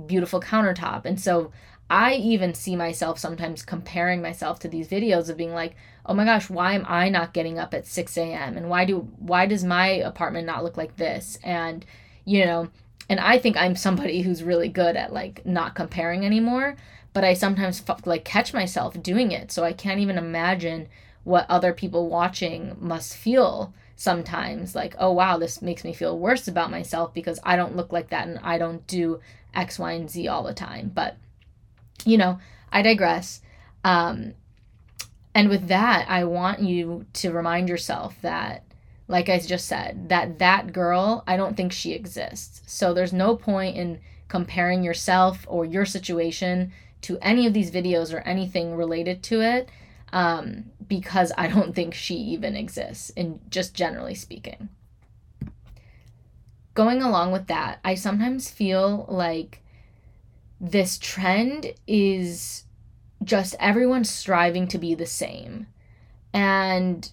beautiful 0.07 0.41
countertop. 0.41 1.05
And 1.05 1.21
so 1.21 1.53
I 1.91 2.15
even 2.15 2.55
see 2.55 2.77
myself 2.77 3.19
sometimes 3.19 3.65
comparing 3.65 4.23
myself 4.23 4.61
to 4.61 4.69
these 4.69 4.87
videos 4.87 5.29
of 5.29 5.37
being 5.37 5.53
like, 5.53 5.75
oh 6.07 6.15
my 6.15 6.25
gosh, 6.25 6.49
why 6.49 6.75
am 6.75 6.87
I 6.89 7.09
not 7.09 7.35
getting 7.35 7.59
up 7.59 7.75
at 7.75 7.87
6 7.87 8.17
a.m. 8.17 8.57
and 8.57 8.71
why 8.71 8.85
do 8.85 9.09
why 9.19 9.47
does 9.47 9.65
my 9.65 9.89
apartment 9.89 10.47
not 10.47 10.63
look 10.63 10.77
like 10.77 10.97
this? 10.97 11.39
And 11.43 11.85
you 12.25 12.45
know, 12.45 12.69
and 13.09 13.19
I 13.19 13.39
think 13.39 13.57
I'm 13.57 13.75
somebody 13.75 14.23
who's 14.23 14.45
really 14.45 14.69
good 14.69 14.95
at 14.95 15.13
like 15.13 15.45
not 15.45 15.75
comparing 15.75 16.25
anymore, 16.25 16.77
but 17.13 17.25
I 17.25 17.35
sometimes 17.35 17.83
like 18.07 18.25
catch 18.25 18.55
myself 18.55 19.03
doing 19.03 19.33
it. 19.33 19.51
So 19.51 19.65
I 19.65 19.73
can't 19.73 20.01
even 20.01 20.17
imagine 20.17 20.89
what 21.25 21.47
other 21.49 21.73
people 21.73 22.09
watching 22.09 22.77
must 22.79 23.17
feel 23.17 23.75
sometimes 23.97 24.77
like, 24.77 24.95
oh 24.99 25.11
wow, 25.11 25.39
this 25.39 25.61
makes 25.61 25.83
me 25.83 25.93
feel 25.93 26.17
worse 26.17 26.47
about 26.47 26.71
myself 26.71 27.13
because 27.13 27.41
I 27.43 27.57
don't 27.57 27.77
look 27.77 27.93
like 27.93 28.11
that 28.11 28.29
and 28.29 28.39
I 28.45 28.59
don't 28.59 28.87
do 28.87 29.21
X, 29.55 29.79
Y, 29.79 29.93
and 29.93 30.09
Z 30.09 30.29
all 30.29 30.45
the 30.45 30.55
time. 30.55 30.93
But 30.95 31.17
you 32.05 32.19
know, 32.19 32.39
I 32.73 32.83
digress. 32.83 33.41
Um, 33.85 34.35
And 35.35 35.49
with 35.49 35.69
that, 35.69 36.07
I 36.09 36.25
want 36.25 36.61
you 36.61 37.07
to 37.15 37.31
remind 37.31 37.69
yourself 37.69 38.17
that 38.23 38.65
like 39.11 39.29
I 39.29 39.41
just 39.41 39.67
said, 39.67 40.09
that 40.09 40.39
that 40.39 40.73
girl, 40.73 41.25
I 41.27 41.37
don't 41.37 41.57
think 41.57 41.73
she 41.73 41.93
exists. 41.93 42.63
So 42.67 42.95
there's 42.95 43.13
no 43.13 43.35
point 43.35 43.77
in 43.77 43.99
comparing 44.29 44.85
yourself 44.85 45.45
or 45.49 45.65
your 45.65 45.85
situation 45.85 46.73
to 47.03 47.19
any 47.21 47.45
of 47.47 47.53
these 47.53 47.73
videos 47.73 48.15
or 48.15 48.19
anything 48.21 48.77
related 48.77 49.23
to 49.25 49.41
it 49.41 49.69
um, 50.13 50.67
because 50.87 51.33
I 51.37 51.49
don't 51.49 51.75
think 51.75 51.93
she 51.93 52.15
even 52.15 52.55
exists, 52.55 53.11
in 53.11 53.41
just 53.51 53.75
generally 53.75 54.15
speaking. 54.15 54.69
Going 56.75 57.03
along 57.03 57.33
with 57.33 57.49
that, 57.49 57.81
I 57.85 57.97
sometimes 57.97 58.49
feel 58.49 59.07
like 59.09 59.61
this 60.61 60.99
trend 60.99 61.73
is 61.87 62.65
just 63.25 63.55
everyone 63.59 64.05
striving 64.05 64.69
to 64.69 64.79
be 64.79 64.95
the 64.95 65.07
same. 65.07 65.67
And 66.33 67.11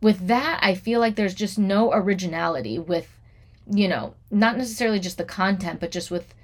with 0.00 0.28
that, 0.28 0.60
I 0.62 0.74
feel 0.74 1.00
like 1.00 1.16
there's 1.16 1.34
just 1.34 1.58
no 1.58 1.92
originality 1.92 2.78
with, 2.78 3.08
you 3.70 3.88
know, 3.88 4.14
not 4.30 4.56
necessarily 4.56 5.00
just 5.00 5.18
the 5.18 5.24
content, 5.24 5.80
but 5.80 5.90
just 5.90 6.10
with 6.10 6.34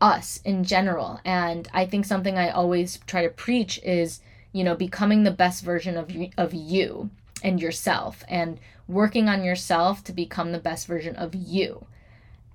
us 0.00 0.40
in 0.44 0.64
general. 0.64 1.20
And 1.24 1.68
I 1.72 1.86
think 1.86 2.04
something 2.04 2.38
I 2.38 2.50
always 2.50 2.98
try 3.06 3.22
to 3.22 3.30
preach 3.30 3.80
is, 3.82 4.20
you 4.52 4.62
know, 4.62 4.76
becoming 4.76 5.24
the 5.24 5.30
best 5.30 5.64
version 5.64 5.96
of 5.96 6.12
of 6.36 6.54
you 6.54 7.10
and 7.42 7.60
yourself 7.60 8.24
and 8.28 8.58
working 8.86 9.28
on 9.28 9.44
yourself 9.44 10.02
to 10.04 10.12
become 10.12 10.52
the 10.52 10.58
best 10.58 10.86
version 10.86 11.16
of 11.16 11.34
you. 11.34 11.86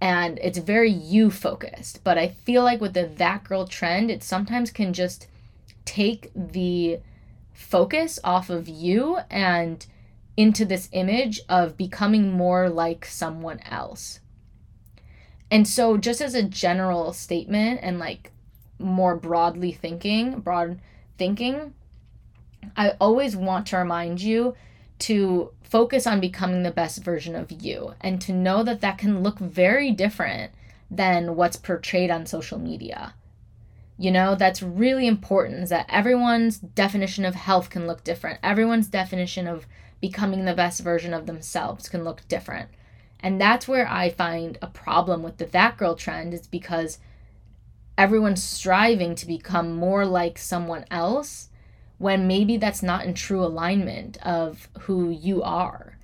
And 0.03 0.37
it's 0.43 0.57
very 0.57 0.91
you 0.91 1.31
focused, 1.31 2.03
but 2.03 2.17
I 2.17 2.27
feel 2.27 2.61
like 2.61 2.81
with 2.81 2.93
the 2.93 3.05
that 3.05 3.45
girl 3.45 3.65
trend, 3.65 4.11
it 4.11 4.21
sometimes 4.21 4.69
can 4.69 4.91
just 4.91 5.27
take 5.85 6.29
the 6.35 6.99
focus 7.53 8.19
off 8.21 8.49
of 8.49 8.67
you 8.67 9.19
and 9.31 9.85
into 10.35 10.65
this 10.65 10.89
image 10.91 11.39
of 11.47 11.77
becoming 11.77 12.33
more 12.33 12.67
like 12.69 13.05
someone 13.05 13.61
else. 13.61 14.19
And 15.49 15.65
so, 15.65 15.95
just 15.95 16.19
as 16.19 16.35
a 16.35 16.43
general 16.43 17.13
statement 17.13 17.79
and 17.81 17.97
like 17.97 18.33
more 18.79 19.15
broadly 19.15 19.71
thinking, 19.71 20.41
broad 20.41 20.81
thinking, 21.17 21.75
I 22.75 22.89
always 22.99 23.37
want 23.37 23.67
to 23.67 23.77
remind 23.77 24.21
you 24.21 24.53
to 24.99 25.51
focus 25.63 26.05
on 26.05 26.19
becoming 26.19 26.63
the 26.63 26.71
best 26.71 27.03
version 27.03 27.35
of 27.35 27.51
you 27.51 27.95
and 28.01 28.21
to 28.21 28.31
know 28.31 28.63
that 28.63 28.81
that 28.81 28.97
can 28.97 29.23
look 29.23 29.39
very 29.39 29.91
different 29.91 30.51
than 30.89 31.35
what's 31.35 31.55
portrayed 31.55 32.11
on 32.11 32.25
social 32.25 32.59
media. 32.59 33.15
You 33.97 34.11
know, 34.11 34.35
that's 34.35 34.61
really 34.61 35.07
important 35.07 35.69
that 35.69 35.85
everyone's 35.89 36.57
definition 36.57 37.25
of 37.25 37.35
health 37.35 37.69
can 37.69 37.87
look 37.87 38.03
different. 38.03 38.39
Everyone's 38.43 38.87
definition 38.87 39.47
of 39.47 39.65
becoming 40.01 40.45
the 40.45 40.53
best 40.53 40.81
version 40.81 41.13
of 41.13 41.25
themselves 41.25 41.89
can 41.89 42.03
look 42.03 42.27
different. 42.27 42.69
And 43.19 43.39
that's 43.39 43.67
where 43.67 43.87
I 43.87 44.09
find 44.09 44.57
a 44.61 44.67
problem 44.67 45.23
with 45.23 45.37
the 45.37 45.45
that 45.45 45.77
girl 45.77 45.95
trend 45.95 46.33
is 46.33 46.45
because 46.45 46.99
everyone's 47.97 48.43
striving 48.43 49.15
to 49.15 49.25
become 49.25 49.73
more 49.73 50.05
like 50.05 50.37
someone 50.37 50.85
else 50.91 51.49
when 52.03 52.27
maybe 52.27 52.57
that's 52.57 52.83
not 52.83 53.05
in 53.05 53.13
true 53.13 53.41
alignment 53.41 54.17
of 54.25 54.67
who 54.81 55.09
you 55.09 55.41
are. 55.41 55.97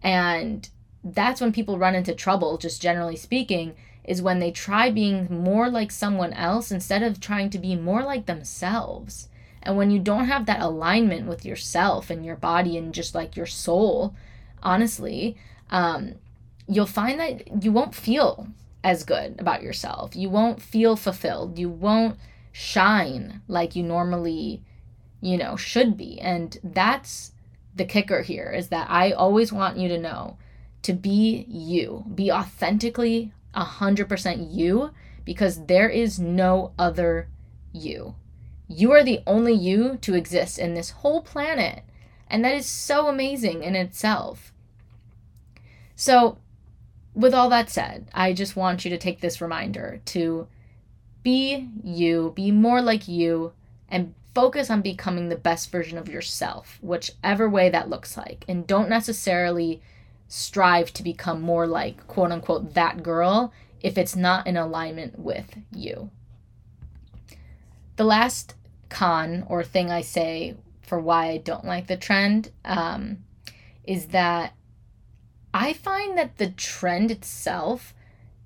And 0.00 0.68
that's 1.02 1.40
when 1.40 1.52
people 1.52 1.76
run 1.76 1.96
into 1.96 2.14
trouble, 2.14 2.56
just 2.56 2.80
generally 2.80 3.16
speaking, 3.16 3.74
is 4.04 4.22
when 4.22 4.38
they 4.38 4.52
try 4.52 4.92
being 4.92 5.26
more 5.28 5.68
like 5.68 5.90
someone 5.90 6.32
else 6.34 6.70
instead 6.70 7.02
of 7.02 7.18
trying 7.18 7.50
to 7.50 7.58
be 7.58 7.74
more 7.74 8.04
like 8.04 8.26
themselves. 8.26 9.28
And 9.60 9.76
when 9.76 9.90
you 9.90 9.98
don't 9.98 10.26
have 10.26 10.46
that 10.46 10.60
alignment 10.60 11.26
with 11.26 11.44
yourself 11.44 12.10
and 12.10 12.24
your 12.24 12.36
body 12.36 12.78
and 12.78 12.94
just 12.94 13.16
like 13.16 13.36
your 13.36 13.46
soul, 13.46 14.14
honestly, 14.62 15.36
um, 15.70 16.14
you'll 16.68 16.86
find 16.86 17.18
that 17.18 17.64
you 17.64 17.72
won't 17.72 17.94
feel 17.94 18.46
as 18.84 19.02
good 19.02 19.34
about 19.40 19.64
yourself. 19.64 20.14
You 20.14 20.30
won't 20.30 20.62
feel 20.62 20.94
fulfilled. 20.94 21.58
You 21.58 21.68
won't 21.68 22.18
shine 22.52 23.42
like 23.48 23.74
you 23.74 23.82
normally, 23.82 24.62
you 25.20 25.36
know, 25.36 25.56
should 25.56 25.96
be. 25.96 26.20
And 26.20 26.58
that's 26.62 27.32
the 27.74 27.84
kicker 27.84 28.22
here 28.22 28.50
is 28.50 28.68
that 28.68 28.90
I 28.90 29.12
always 29.12 29.52
want 29.52 29.78
you 29.78 29.88
to 29.88 29.98
know 29.98 30.36
to 30.82 30.92
be 30.92 31.44
you, 31.48 32.04
be 32.14 32.32
authentically 32.32 33.32
100% 33.54 34.48
you, 34.50 34.90
because 35.24 35.66
there 35.66 35.88
is 35.88 36.18
no 36.18 36.72
other 36.78 37.28
you. 37.72 38.14
You 38.68 38.92
are 38.92 39.02
the 39.02 39.20
only 39.26 39.52
you 39.52 39.98
to 40.02 40.14
exist 40.14 40.58
in 40.58 40.74
this 40.74 40.90
whole 40.90 41.22
planet. 41.22 41.82
And 42.28 42.44
that 42.44 42.54
is 42.54 42.66
so 42.66 43.08
amazing 43.08 43.62
in 43.62 43.74
itself. 43.74 44.52
So, 45.96 46.38
with 47.12 47.34
all 47.34 47.50
that 47.50 47.68
said, 47.68 48.08
I 48.14 48.32
just 48.32 48.56
want 48.56 48.84
you 48.84 48.90
to 48.90 48.96
take 48.98 49.20
this 49.20 49.40
reminder 49.40 50.00
to 50.06 50.46
be 51.22 51.68
you, 51.82 52.32
be 52.34 52.50
more 52.52 52.80
like 52.80 53.08
you, 53.08 53.52
and 53.88 54.14
focus 54.34 54.70
on 54.70 54.82
becoming 54.82 55.28
the 55.28 55.36
best 55.36 55.70
version 55.70 55.98
of 55.98 56.08
yourself, 56.08 56.78
whichever 56.80 57.48
way 57.48 57.68
that 57.70 57.90
looks 57.90 58.16
like. 58.16 58.44
And 58.48 58.66
don't 58.66 58.88
necessarily 58.88 59.82
strive 60.28 60.92
to 60.94 61.02
become 61.02 61.40
more 61.40 61.66
like, 61.66 62.06
quote 62.06 62.30
unquote, 62.30 62.74
that 62.74 63.02
girl 63.02 63.52
if 63.80 63.96
it's 63.96 64.14
not 64.14 64.46
in 64.46 64.56
alignment 64.56 65.18
with 65.18 65.56
you. 65.72 66.10
The 67.96 68.04
last 68.04 68.54
con 68.88 69.44
or 69.48 69.64
thing 69.64 69.90
I 69.90 70.02
say 70.02 70.56
for 70.82 70.98
why 70.98 71.30
I 71.30 71.36
don't 71.38 71.64
like 71.64 71.86
the 71.86 71.96
trend 71.96 72.50
um, 72.64 73.18
is 73.84 74.06
that 74.08 74.54
I 75.52 75.72
find 75.72 76.16
that 76.18 76.38
the 76.38 76.50
trend 76.50 77.10
itself 77.10 77.94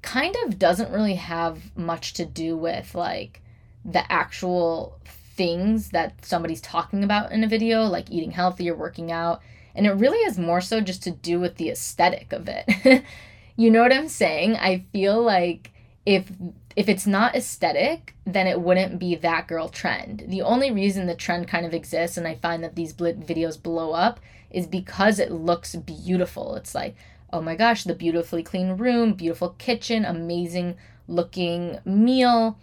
kind 0.03 0.37
of 0.45 0.59
doesn't 0.59 0.93
really 0.93 1.14
have 1.14 1.76
much 1.76 2.12
to 2.14 2.25
do 2.25 2.57
with 2.57 2.95
like 2.95 3.43
the 3.85 4.11
actual 4.12 4.99
things 5.37 5.91
that 5.91 6.25
somebody's 6.25 6.61
talking 6.61 7.05
about 7.05 7.33
in 7.33 7.45
a 7.45 7.49
video, 7.49 7.85
like 7.85 8.11
eating 8.11 8.31
healthy 8.31 8.71
or 8.71 8.76
working 8.76 9.11
out. 9.11 9.41
And 9.75 9.87
it 9.87 9.93
really 9.93 10.19
is 10.19 10.38
more 10.38 10.61
so 10.61 10.81
just 10.81 11.03
to 11.05 11.11
do 11.11 11.41
with 11.41 11.57
the 11.57 11.71
aesthetic 11.71 12.33
of 12.33 12.49
it. 12.49 13.05
you 13.57 13.71
know 13.71 13.83
what 13.83 13.93
I'm 13.93 14.09
saying? 14.09 14.57
I 14.57 14.85
feel 14.93 15.21
like 15.23 15.73
if 16.07 16.31
if 16.76 16.88
it's 16.88 17.07
not 17.07 17.37
aesthetic, 17.37 18.14
then 18.26 18.47
it 18.47 18.61
wouldn't 18.61 18.99
be 18.99 19.14
that 19.14 19.47
girl 19.47 19.69
trend. 19.69 20.25
The 20.26 20.43
only 20.43 20.73
reason 20.73 21.07
the 21.07 21.14
trend 21.14 21.47
kind 21.47 21.64
of 21.64 21.73
exists, 21.73 22.17
and 22.17 22.26
I 22.26 22.35
find 22.35 22.64
that 22.64 22.75
these 22.75 22.93
videos 22.93 23.62
blow 23.62 23.93
up, 23.93 24.19
is 24.50 24.67
because 24.67 25.21
it 25.21 25.31
looks 25.31 25.76
beautiful. 25.76 26.57
It's 26.57 26.75
like, 26.75 26.97
oh 27.33 27.41
my 27.41 27.55
gosh, 27.55 27.85
the 27.85 27.95
beautifully 27.95 28.43
clean 28.43 28.76
room, 28.76 29.14
beautiful 29.14 29.50
kitchen, 29.50 30.05
amazing 30.05 30.75
looking 31.07 31.79
meal, 31.85 32.59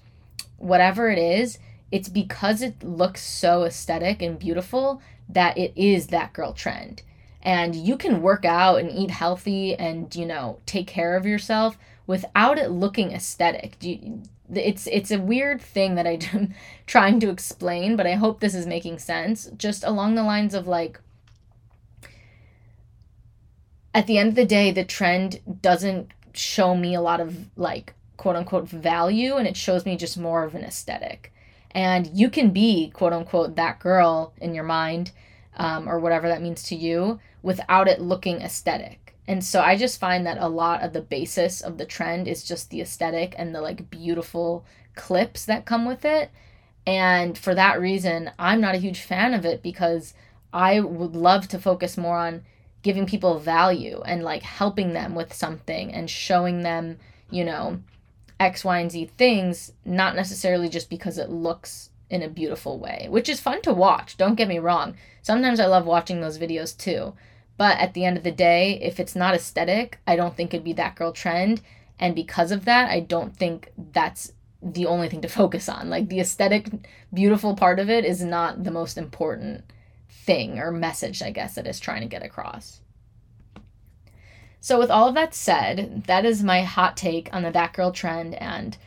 whatever 0.58 1.10
it 1.10 1.18
is. 1.18 1.58
It's 1.92 2.10
because 2.10 2.62
it 2.62 2.84
looks 2.84 3.22
so 3.22 3.64
aesthetic 3.64 4.22
and 4.22 4.40
beautiful 4.40 5.02
that 5.28 5.58
it 5.58 5.74
is 5.76 6.08
that 6.08 6.34
girl 6.34 6.54
trend. 6.54 7.04
And 7.42 7.76
you 7.76 7.98
can 7.98 8.22
work 8.22 8.46
out 8.46 8.80
and 8.80 8.92
eat 8.92 9.12
healthy 9.12 9.76
and, 9.76 10.14
you 10.16 10.26
know, 10.26 10.60
take 10.66 10.88
care 10.88 11.18
of 11.18 11.26
yourself 11.26 11.78
without 12.06 12.58
it 12.58 12.70
looking 12.70 13.12
aesthetic. 13.12 13.76
You, 13.82 14.22
it's 14.54 14.88
it's 14.88 15.12
a 15.12 15.20
weird 15.20 15.62
thing 15.62 15.96
that 15.96 16.06
I'm 16.08 16.54
trying 16.86 17.20
to 17.22 17.30
explain, 17.30 17.96
but 17.96 18.06
I 18.06 18.14
hope 18.14 18.40
this 18.40 18.56
is 18.56 18.68
making 18.68 19.00
sense. 19.00 19.50
Just 19.58 19.84
along 19.84 20.16
the 20.16 20.24
lines 20.24 20.54
of 20.54 20.68
like 20.68 21.00
at 23.94 24.08
the 24.08 24.18
end 24.18 24.30
of 24.30 24.36
the 24.36 24.46
day, 24.46 24.72
the 24.72 24.84
trend 24.84 25.40
doesn't 25.62 26.10
show 26.34 26.76
me 26.76 26.96
a 26.96 27.02
lot 27.02 27.20
of 27.20 27.50
like 27.58 27.94
quote 28.18 28.36
unquote 28.36 28.68
value 28.68 29.36
and 29.36 29.48
it 29.48 29.58
shows 29.58 29.86
me 29.86 29.98
just 29.98 30.18
more 30.18 30.44
of 30.44 30.56
an 30.56 30.64
aesthetic. 30.64 31.34
And 31.74 32.08
you 32.14 32.30
can 32.30 32.52
be 32.52 32.90
quote 32.92 33.14
unquote 33.14 33.56
that 33.56 33.80
girl 33.80 34.34
in 34.40 34.54
your 34.54 34.64
mind 34.64 35.12
um, 35.58 35.88
or 35.88 36.00
whatever 36.00 36.28
that 36.28 36.42
means 36.42 36.64
to 36.64 36.76
you 36.76 37.20
without 37.42 37.88
it 37.88 38.02
looking 38.02 38.42
aesthetic 38.42 39.02
and 39.28 39.44
so 39.44 39.62
I 39.62 39.78
just 39.78 40.00
find 40.00 40.26
that 40.26 40.40
a 40.40 40.50
lot 40.50 40.84
of 40.84 40.94
the 40.94 41.02
basis 41.02 41.62
of 41.62 41.78
the 41.78 41.86
trend 41.86 42.28
is 42.28 42.44
just 42.44 42.70
the 42.70 42.82
aesthetic 42.82 43.36
and 43.38 43.54
the 43.54 43.62
like 43.62 43.90
beautiful 43.90 44.66
clips 44.96 45.46
that 45.46 45.66
come 45.66 45.86
with 45.86 46.04
it. 46.04 46.32
And 46.86 47.38
for 47.38 47.54
that 47.56 47.80
reason, 47.80 48.32
I'm 48.40 48.60
not 48.60 48.76
a 48.76 48.80
huge 48.80 49.00
fan 49.00 49.34
of 49.34 49.46
it 49.46 49.62
because 49.62 50.14
I 50.52 50.80
would 50.80 51.16
love 51.16 51.48
to 51.50 51.60
focus 51.60 51.98
more 51.98 52.18
on 52.18 52.44
giving 52.82 53.06
people 53.06 53.40
value 53.40 54.02
and 54.06 54.24
like 54.24 54.42
helping 54.42 54.94
them 54.94 55.14
with 55.14 55.34
something 55.34 55.94
and 55.94 56.10
showing 56.10 56.64
them, 56.64 56.98
you 57.30 57.46
know, 57.46 57.80
X, 58.42 58.66
Y, 58.66 58.80
and 58.80 58.92
Z 58.92 59.12
things, 59.18 59.72
not 59.86 60.16
necessarily 60.16 60.68
just 60.68 60.90
because 60.90 61.20
it 61.20 61.30
looks 61.30 61.92
in 62.10 62.24
a 62.24 62.28
beautiful 62.28 62.80
way, 62.80 63.06
which 63.10 63.30
is 63.30 63.40
fun 63.40 63.62
to 63.62 63.72
watch. 63.72 64.18
Don't 64.18 64.34
get 64.34 64.48
me 64.48 64.58
wrong. 64.58 64.96
Sometimes 65.22 65.60
I 65.60 65.68
love 65.68 65.86
watching 65.86 66.22
those 66.22 66.40
videos 66.40 66.76
too. 66.76 67.14
But 67.56 67.78
at 67.78 67.94
the 67.94 68.04
end 68.04 68.18
of 68.18 68.24
the 68.24 68.32
day, 68.32 68.80
if 68.82 69.00
it's 69.00 69.16
not 69.16 69.36
aesthetic, 69.36 70.00
I 70.08 70.16
don't 70.16 70.36
think 70.36 70.54
it'd 70.54 70.64
be 70.64 70.74
that 70.74 70.96
girl 70.96 71.12
trend. 71.12 71.62
And 72.00 72.16
because 72.16 72.52
of 72.52 72.66
that, 72.66 72.90
I 72.90 73.00
don't 73.02 73.38
think 73.38 73.72
that's 73.94 74.34
the 74.60 74.88
only 74.88 75.08
thing 75.08 75.22
to 75.22 75.28
focus 75.42 75.70
on. 75.70 75.92
Like 75.92 76.10
the 76.10 76.20
aesthetic, 76.20 76.68
beautiful 77.14 77.56
part 77.56 77.80
of 77.80 77.92
it 77.92 78.04
is 78.06 78.24
not 78.24 78.64
the 78.64 78.72
most 78.72 78.98
important 78.98 79.64
thing 80.10 80.58
or 80.58 80.72
message, 80.72 81.22
I 81.22 81.30
guess, 81.30 81.54
that 81.56 81.68
is 81.68 81.80
trying 81.80 82.02
to 82.02 82.08
get 82.08 82.24
across. 82.24 82.81
So, 84.64 84.78
with 84.78 84.92
all 84.92 85.08
of 85.10 85.16
that 85.16 85.34
said, 85.34 86.04
that 86.06 86.24
is 86.24 86.44
my 86.44 86.62
hot 86.62 86.96
take 86.96 87.34
on 87.34 87.42
the 87.42 87.52
That 87.52 87.74
Girl 87.74 87.92
trend 87.92 88.36
and 88.36 88.78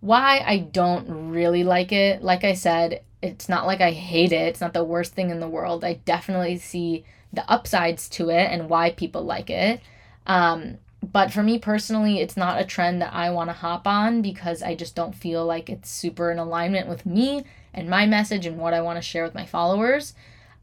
why 0.00 0.42
I 0.46 0.58
don't 0.58 1.30
really 1.32 1.64
like 1.64 1.90
it. 1.90 2.22
Like 2.22 2.44
I 2.44 2.54
said, 2.54 3.02
it's 3.20 3.48
not 3.48 3.66
like 3.66 3.80
I 3.80 3.90
hate 3.90 4.32
it, 4.32 4.46
it's 4.48 4.60
not 4.60 4.72
the 4.72 4.84
worst 4.84 5.14
thing 5.14 5.30
in 5.30 5.40
the 5.40 5.48
world. 5.48 5.84
I 5.84 5.94
definitely 6.04 6.58
see 6.58 7.04
the 7.32 7.48
upsides 7.50 8.08
to 8.10 8.30
it 8.30 8.52
and 8.52 8.68
why 8.68 8.90
people 8.92 9.24
like 9.24 9.50
it. 9.50 9.80
Um, 10.28 10.78
but 11.02 11.32
for 11.32 11.42
me 11.42 11.58
personally, 11.58 12.20
it's 12.20 12.36
not 12.36 12.60
a 12.60 12.64
trend 12.64 13.02
that 13.02 13.12
I 13.12 13.30
want 13.30 13.50
to 13.50 13.54
hop 13.54 13.86
on 13.86 14.22
because 14.22 14.62
I 14.62 14.76
just 14.76 14.94
don't 14.94 15.14
feel 15.14 15.44
like 15.44 15.68
it's 15.68 15.90
super 15.90 16.30
in 16.30 16.38
alignment 16.38 16.88
with 16.88 17.04
me 17.04 17.44
and 17.74 17.90
my 17.90 18.06
message 18.06 18.46
and 18.46 18.58
what 18.58 18.74
I 18.74 18.80
want 18.80 18.96
to 18.96 19.02
share 19.02 19.24
with 19.24 19.34
my 19.34 19.44
followers. 19.44 20.14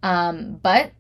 Um, 0.02 0.60
but 0.64 0.92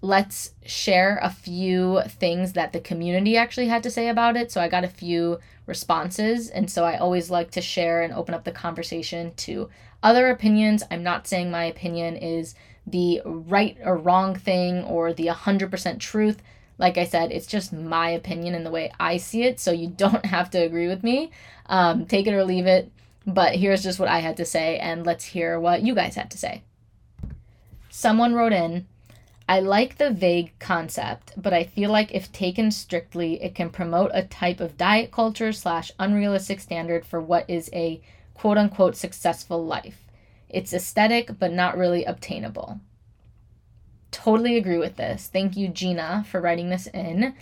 let's 0.00 0.52
share 0.64 1.18
a 1.22 1.30
few 1.30 2.02
things 2.06 2.52
that 2.52 2.72
the 2.72 2.80
community 2.80 3.36
actually 3.36 3.68
had 3.68 3.82
to 3.82 3.90
say 3.90 4.08
about 4.08 4.36
it. 4.36 4.52
So 4.52 4.60
I 4.60 4.68
got 4.68 4.84
a 4.84 4.88
few 4.88 5.38
responses, 5.66 6.48
and 6.48 6.70
so 6.70 6.84
I 6.84 6.96
always 6.96 7.30
like 7.30 7.50
to 7.52 7.60
share 7.60 8.02
and 8.02 8.12
open 8.12 8.34
up 8.34 8.44
the 8.44 8.52
conversation 8.52 9.34
to 9.36 9.68
other 10.02 10.30
opinions. 10.30 10.84
I'm 10.90 11.02
not 11.02 11.26
saying 11.26 11.50
my 11.50 11.64
opinion 11.64 12.16
is 12.16 12.54
the 12.86 13.20
right 13.24 13.76
or 13.84 13.96
wrong 13.96 14.34
thing 14.34 14.84
or 14.84 15.12
the 15.12 15.26
100% 15.26 15.98
truth. 15.98 16.42
Like 16.78 16.96
I 16.96 17.04
said, 17.04 17.32
it's 17.32 17.46
just 17.46 17.72
my 17.72 18.10
opinion 18.10 18.54
and 18.54 18.64
the 18.64 18.70
way 18.70 18.92
I 19.00 19.16
see 19.16 19.42
it, 19.42 19.58
so 19.58 19.72
you 19.72 19.88
don't 19.96 20.26
have 20.26 20.50
to 20.50 20.58
agree 20.58 20.88
with 20.88 21.02
me. 21.02 21.32
Um, 21.66 22.06
take 22.06 22.26
it 22.26 22.34
or 22.34 22.44
leave 22.44 22.66
it. 22.66 22.90
But 23.26 23.56
here's 23.56 23.82
just 23.82 23.98
what 23.98 24.08
I 24.08 24.20
had 24.20 24.36
to 24.38 24.46
say, 24.46 24.78
and 24.78 25.04
let's 25.04 25.24
hear 25.24 25.60
what 25.60 25.82
you 25.82 25.94
guys 25.94 26.14
had 26.14 26.30
to 26.30 26.38
say. 26.38 26.62
Someone 27.90 28.32
wrote 28.32 28.52
in, 28.52 28.86
I 29.48 29.60
like 29.60 29.96
the 29.96 30.10
vague 30.10 30.52
concept, 30.58 31.32
but 31.36 31.54
I 31.54 31.64
feel 31.64 31.90
like 31.90 32.14
if 32.14 32.30
taken 32.30 32.70
strictly, 32.70 33.42
it 33.42 33.54
can 33.54 33.70
promote 33.70 34.10
a 34.12 34.22
type 34.22 34.60
of 34.60 34.76
diet 34.76 35.10
culture 35.10 35.52
slash 35.52 35.90
unrealistic 35.98 36.60
standard 36.60 37.06
for 37.06 37.18
what 37.18 37.48
is 37.48 37.70
a 37.72 38.02
quote 38.34 38.58
unquote 38.58 38.94
successful 38.94 39.64
life. 39.64 40.04
It's 40.50 40.74
aesthetic, 40.74 41.38
but 41.38 41.52
not 41.52 41.78
really 41.78 42.04
obtainable. 42.04 42.80
Totally 44.10 44.58
agree 44.58 44.78
with 44.78 44.96
this. 44.96 45.28
Thank 45.32 45.56
you, 45.56 45.68
Gina, 45.68 46.26
for 46.28 46.40
writing 46.42 46.68
this 46.68 46.86
in. 46.88 47.34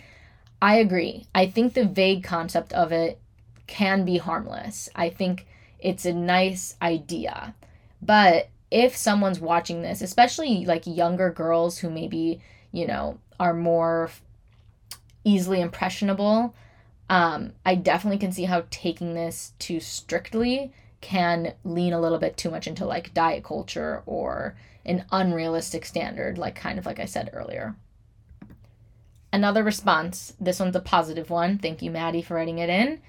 I 0.61 0.77
agree. 0.77 1.25
I 1.35 1.47
think 1.47 1.73
the 1.73 1.85
vague 1.85 2.23
concept 2.23 2.71
of 2.71 2.93
it 2.93 3.19
can 3.67 4.05
be 4.05 4.17
harmless. 4.17 4.87
I 4.95 5.09
think 5.09 5.45
it's 5.79 6.05
a 6.05 6.13
nice 6.13 6.75
idea. 6.81 7.53
But 8.01 8.49
if 8.69 8.95
someone's 8.95 9.39
watching 9.39 9.81
this, 9.81 10.01
especially 10.01 10.65
like 10.65 10.85
younger 10.85 11.29
girls 11.29 11.79
who 11.79 11.89
maybe, 11.89 12.41
you 12.71 12.85
know, 12.85 13.19
are 13.39 13.53
more 13.53 14.09
easily 15.23 15.61
impressionable, 15.61 16.53
um, 17.09 17.53
I 17.65 17.75
definitely 17.75 18.17
can 18.17 18.31
see 18.31 18.43
how 18.43 18.65
taking 18.69 19.13
this 19.13 19.53
too 19.59 19.79
strictly 19.79 20.73
can 20.99 21.53
lean 21.63 21.93
a 21.93 22.01
little 22.01 22.17
bit 22.17 22.37
too 22.37 22.49
much 22.49 22.67
into 22.67 22.85
like 22.85 23.13
diet 23.13 23.43
culture 23.43 24.03
or 24.05 24.57
an 24.85 25.05
unrealistic 25.11 25.85
standard, 25.85 26.37
like 26.37 26.55
kind 26.55 26.79
of 26.79 26.85
like 26.85 26.99
I 26.99 27.05
said 27.05 27.29
earlier. 27.33 27.75
Another 29.31 29.63
response, 29.63 30.33
this 30.39 30.59
one's 30.59 30.75
a 30.75 30.81
positive 30.81 31.29
one. 31.29 31.57
Thank 31.57 31.81
you, 31.81 31.91
Maddie, 31.91 32.21
for 32.21 32.35
writing 32.35 32.59
it 32.59 32.69
in. 32.69 33.01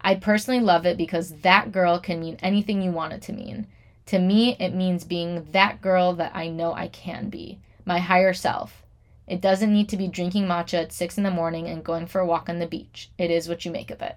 I 0.00 0.14
personally 0.14 0.60
love 0.60 0.86
it 0.86 0.96
because 0.96 1.30
that 1.40 1.72
girl 1.72 1.98
can 1.98 2.20
mean 2.20 2.38
anything 2.42 2.82
you 2.82 2.90
want 2.90 3.12
it 3.12 3.22
to 3.22 3.32
mean. 3.32 3.66
To 4.08 4.18
me, 4.18 4.56
it 4.58 4.74
means 4.74 5.04
being 5.04 5.46
that 5.52 5.82
girl 5.82 6.14
that 6.14 6.32
I 6.34 6.48
know 6.48 6.72
I 6.72 6.88
can 6.88 7.28
be, 7.28 7.58
my 7.84 7.98
higher 7.98 8.32
self. 8.32 8.82
It 9.26 9.42
doesn't 9.42 9.70
need 9.70 9.90
to 9.90 9.98
be 9.98 10.08
drinking 10.08 10.46
matcha 10.46 10.82
at 10.82 10.92
six 10.94 11.18
in 11.18 11.24
the 11.24 11.30
morning 11.30 11.66
and 11.66 11.84
going 11.84 12.06
for 12.06 12.22
a 12.22 12.26
walk 12.26 12.48
on 12.48 12.58
the 12.58 12.66
beach. 12.66 13.10
It 13.18 13.30
is 13.30 13.50
what 13.50 13.66
you 13.66 13.70
make 13.70 13.90
of 13.90 14.00
it. 14.00 14.16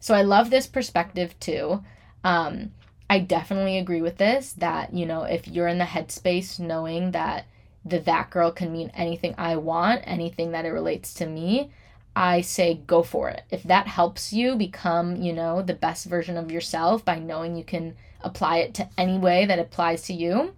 So 0.00 0.14
I 0.14 0.22
love 0.22 0.50
this 0.50 0.66
perspective 0.66 1.38
too. 1.38 1.84
Um, 2.24 2.72
I 3.08 3.20
definitely 3.20 3.78
agree 3.78 4.02
with 4.02 4.16
this 4.16 4.52
that, 4.54 4.92
you 4.92 5.06
know, 5.06 5.22
if 5.22 5.46
you're 5.46 5.68
in 5.68 5.78
the 5.78 5.84
headspace 5.84 6.58
knowing 6.58 7.12
that 7.12 7.46
the 7.84 8.00
that 8.00 8.30
girl 8.30 8.50
can 8.50 8.72
mean 8.72 8.90
anything 8.94 9.32
I 9.38 9.54
want, 9.56 10.02
anything 10.06 10.50
that 10.50 10.64
it 10.64 10.70
relates 10.70 11.14
to 11.14 11.26
me, 11.26 11.70
I 12.16 12.40
say 12.40 12.80
go 12.84 13.04
for 13.04 13.28
it. 13.28 13.44
If 13.48 13.62
that 13.62 13.86
helps 13.86 14.32
you 14.32 14.56
become, 14.56 15.14
you 15.14 15.32
know, 15.32 15.62
the 15.62 15.74
best 15.74 16.06
version 16.06 16.36
of 16.36 16.50
yourself 16.50 17.04
by 17.04 17.20
knowing 17.20 17.54
you 17.54 17.62
can 17.62 17.94
apply 18.22 18.58
it 18.58 18.74
to 18.74 18.88
any 18.96 19.18
way 19.18 19.46
that 19.46 19.58
applies 19.58 20.02
to 20.02 20.12
you, 20.12 20.54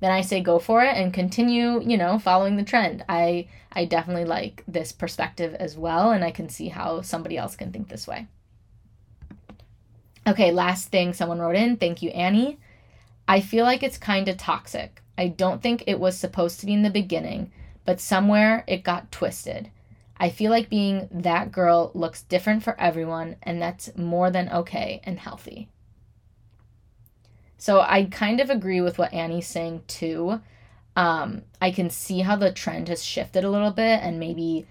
then 0.00 0.10
I 0.10 0.22
say 0.22 0.40
go 0.40 0.58
for 0.58 0.82
it 0.82 0.96
and 0.96 1.12
continue, 1.12 1.82
you 1.82 1.96
know, 1.96 2.18
following 2.18 2.56
the 2.56 2.64
trend. 2.64 3.04
I 3.08 3.48
I 3.72 3.84
definitely 3.84 4.24
like 4.24 4.64
this 4.66 4.90
perspective 4.90 5.54
as 5.54 5.76
well 5.76 6.10
and 6.10 6.24
I 6.24 6.30
can 6.30 6.48
see 6.48 6.68
how 6.68 7.02
somebody 7.02 7.36
else 7.36 7.54
can 7.54 7.70
think 7.70 7.88
this 7.88 8.06
way. 8.06 8.26
Okay, 10.26 10.50
last 10.50 10.88
thing 10.88 11.12
someone 11.12 11.38
wrote 11.38 11.56
in. 11.56 11.76
Thank 11.76 12.02
you, 12.02 12.10
Annie. 12.10 12.58
I 13.28 13.40
feel 13.40 13.64
like 13.64 13.82
it's 13.82 13.98
kind 13.98 14.28
of 14.28 14.36
toxic. 14.36 15.02
I 15.16 15.28
don't 15.28 15.62
think 15.62 15.84
it 15.86 16.00
was 16.00 16.16
supposed 16.18 16.60
to 16.60 16.66
be 16.66 16.72
in 16.72 16.82
the 16.82 16.90
beginning, 16.90 17.52
but 17.84 18.00
somewhere 18.00 18.64
it 18.66 18.82
got 18.82 19.12
twisted. 19.12 19.70
I 20.18 20.28
feel 20.28 20.50
like 20.50 20.68
being 20.68 21.08
that 21.10 21.50
girl 21.50 21.90
looks 21.94 22.22
different 22.22 22.62
for 22.62 22.78
everyone, 22.78 23.36
and 23.42 23.60
that's 23.60 23.96
more 23.96 24.30
than 24.30 24.50
okay 24.50 25.00
and 25.04 25.18
healthy. 25.18 25.68
So 27.60 27.82
I 27.82 28.04
kind 28.04 28.40
of 28.40 28.48
agree 28.48 28.80
with 28.80 28.96
what 28.96 29.12
Annie's 29.12 29.46
saying 29.46 29.82
too. 29.86 30.40
Um, 30.96 31.42
I 31.60 31.70
can 31.70 31.90
see 31.90 32.20
how 32.20 32.34
the 32.34 32.50
trend 32.50 32.88
has 32.88 33.04
shifted 33.04 33.44
a 33.44 33.50
little 33.50 33.70
bit 33.70 34.00
and 34.02 34.18
maybe 34.18 34.66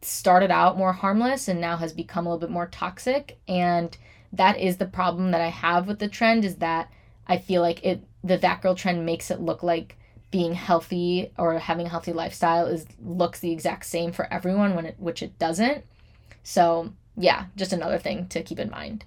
started 0.00 0.50
out 0.50 0.78
more 0.78 0.94
harmless 0.94 1.48
and 1.48 1.60
now 1.60 1.76
has 1.76 1.92
become 1.92 2.26
a 2.26 2.30
little 2.30 2.40
bit 2.40 2.50
more 2.50 2.66
toxic. 2.66 3.38
And 3.46 3.94
that 4.32 4.58
is 4.58 4.78
the 4.78 4.86
problem 4.86 5.32
that 5.32 5.42
I 5.42 5.48
have 5.48 5.86
with 5.86 5.98
the 5.98 6.08
trend 6.08 6.46
is 6.46 6.56
that 6.56 6.90
I 7.26 7.36
feel 7.36 7.60
like 7.60 7.84
it 7.84 8.02
the 8.24 8.38
that 8.38 8.62
girl 8.62 8.74
trend 8.74 9.04
makes 9.04 9.30
it 9.30 9.42
look 9.42 9.62
like 9.62 9.98
being 10.30 10.54
healthy 10.54 11.32
or 11.36 11.58
having 11.58 11.84
a 11.84 11.90
healthy 11.90 12.14
lifestyle 12.14 12.66
is 12.66 12.86
looks 13.04 13.40
the 13.40 13.52
exact 13.52 13.84
same 13.84 14.12
for 14.12 14.32
everyone 14.32 14.74
when 14.74 14.86
it 14.86 14.96
which 14.98 15.22
it 15.22 15.38
doesn't. 15.38 15.84
So, 16.42 16.94
yeah, 17.18 17.46
just 17.54 17.74
another 17.74 17.98
thing 17.98 18.28
to 18.28 18.42
keep 18.42 18.58
in 18.58 18.70
mind. 18.70 19.04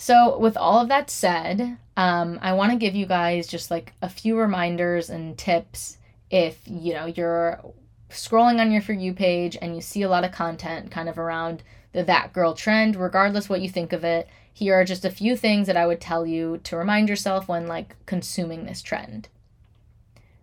So, 0.00 0.38
with 0.38 0.56
all 0.56 0.80
of 0.80 0.88
that 0.88 1.10
said, 1.10 1.76
um, 1.96 2.38
I 2.40 2.52
want 2.52 2.70
to 2.70 2.78
give 2.78 2.94
you 2.94 3.04
guys 3.04 3.48
just 3.48 3.68
like 3.70 3.92
a 4.00 4.08
few 4.08 4.38
reminders 4.38 5.10
and 5.10 5.36
tips 5.36 5.98
if 6.30 6.60
you 6.66 6.94
know 6.94 7.06
you're 7.06 7.60
scrolling 8.08 8.60
on 8.60 8.70
your 8.70 8.80
for 8.80 8.92
you 8.92 9.12
page 9.12 9.56
and 9.60 9.74
you 9.74 9.80
see 9.80 10.02
a 10.02 10.08
lot 10.08 10.24
of 10.24 10.30
content 10.30 10.90
kind 10.90 11.08
of 11.08 11.18
around 11.18 11.64
the 11.92 12.04
that 12.04 12.32
girl 12.32 12.54
trend, 12.54 12.94
regardless 12.94 13.48
what 13.48 13.60
you 13.60 13.68
think 13.68 13.92
of 13.92 14.04
it. 14.04 14.28
Here 14.52 14.74
are 14.74 14.84
just 14.84 15.04
a 15.04 15.10
few 15.10 15.36
things 15.36 15.66
that 15.66 15.76
I 15.76 15.86
would 15.86 16.00
tell 16.00 16.24
you 16.24 16.58
to 16.64 16.76
remind 16.76 17.08
yourself 17.08 17.48
when 17.48 17.66
like 17.66 17.96
consuming 18.06 18.64
this 18.64 18.82
trend. 18.82 19.28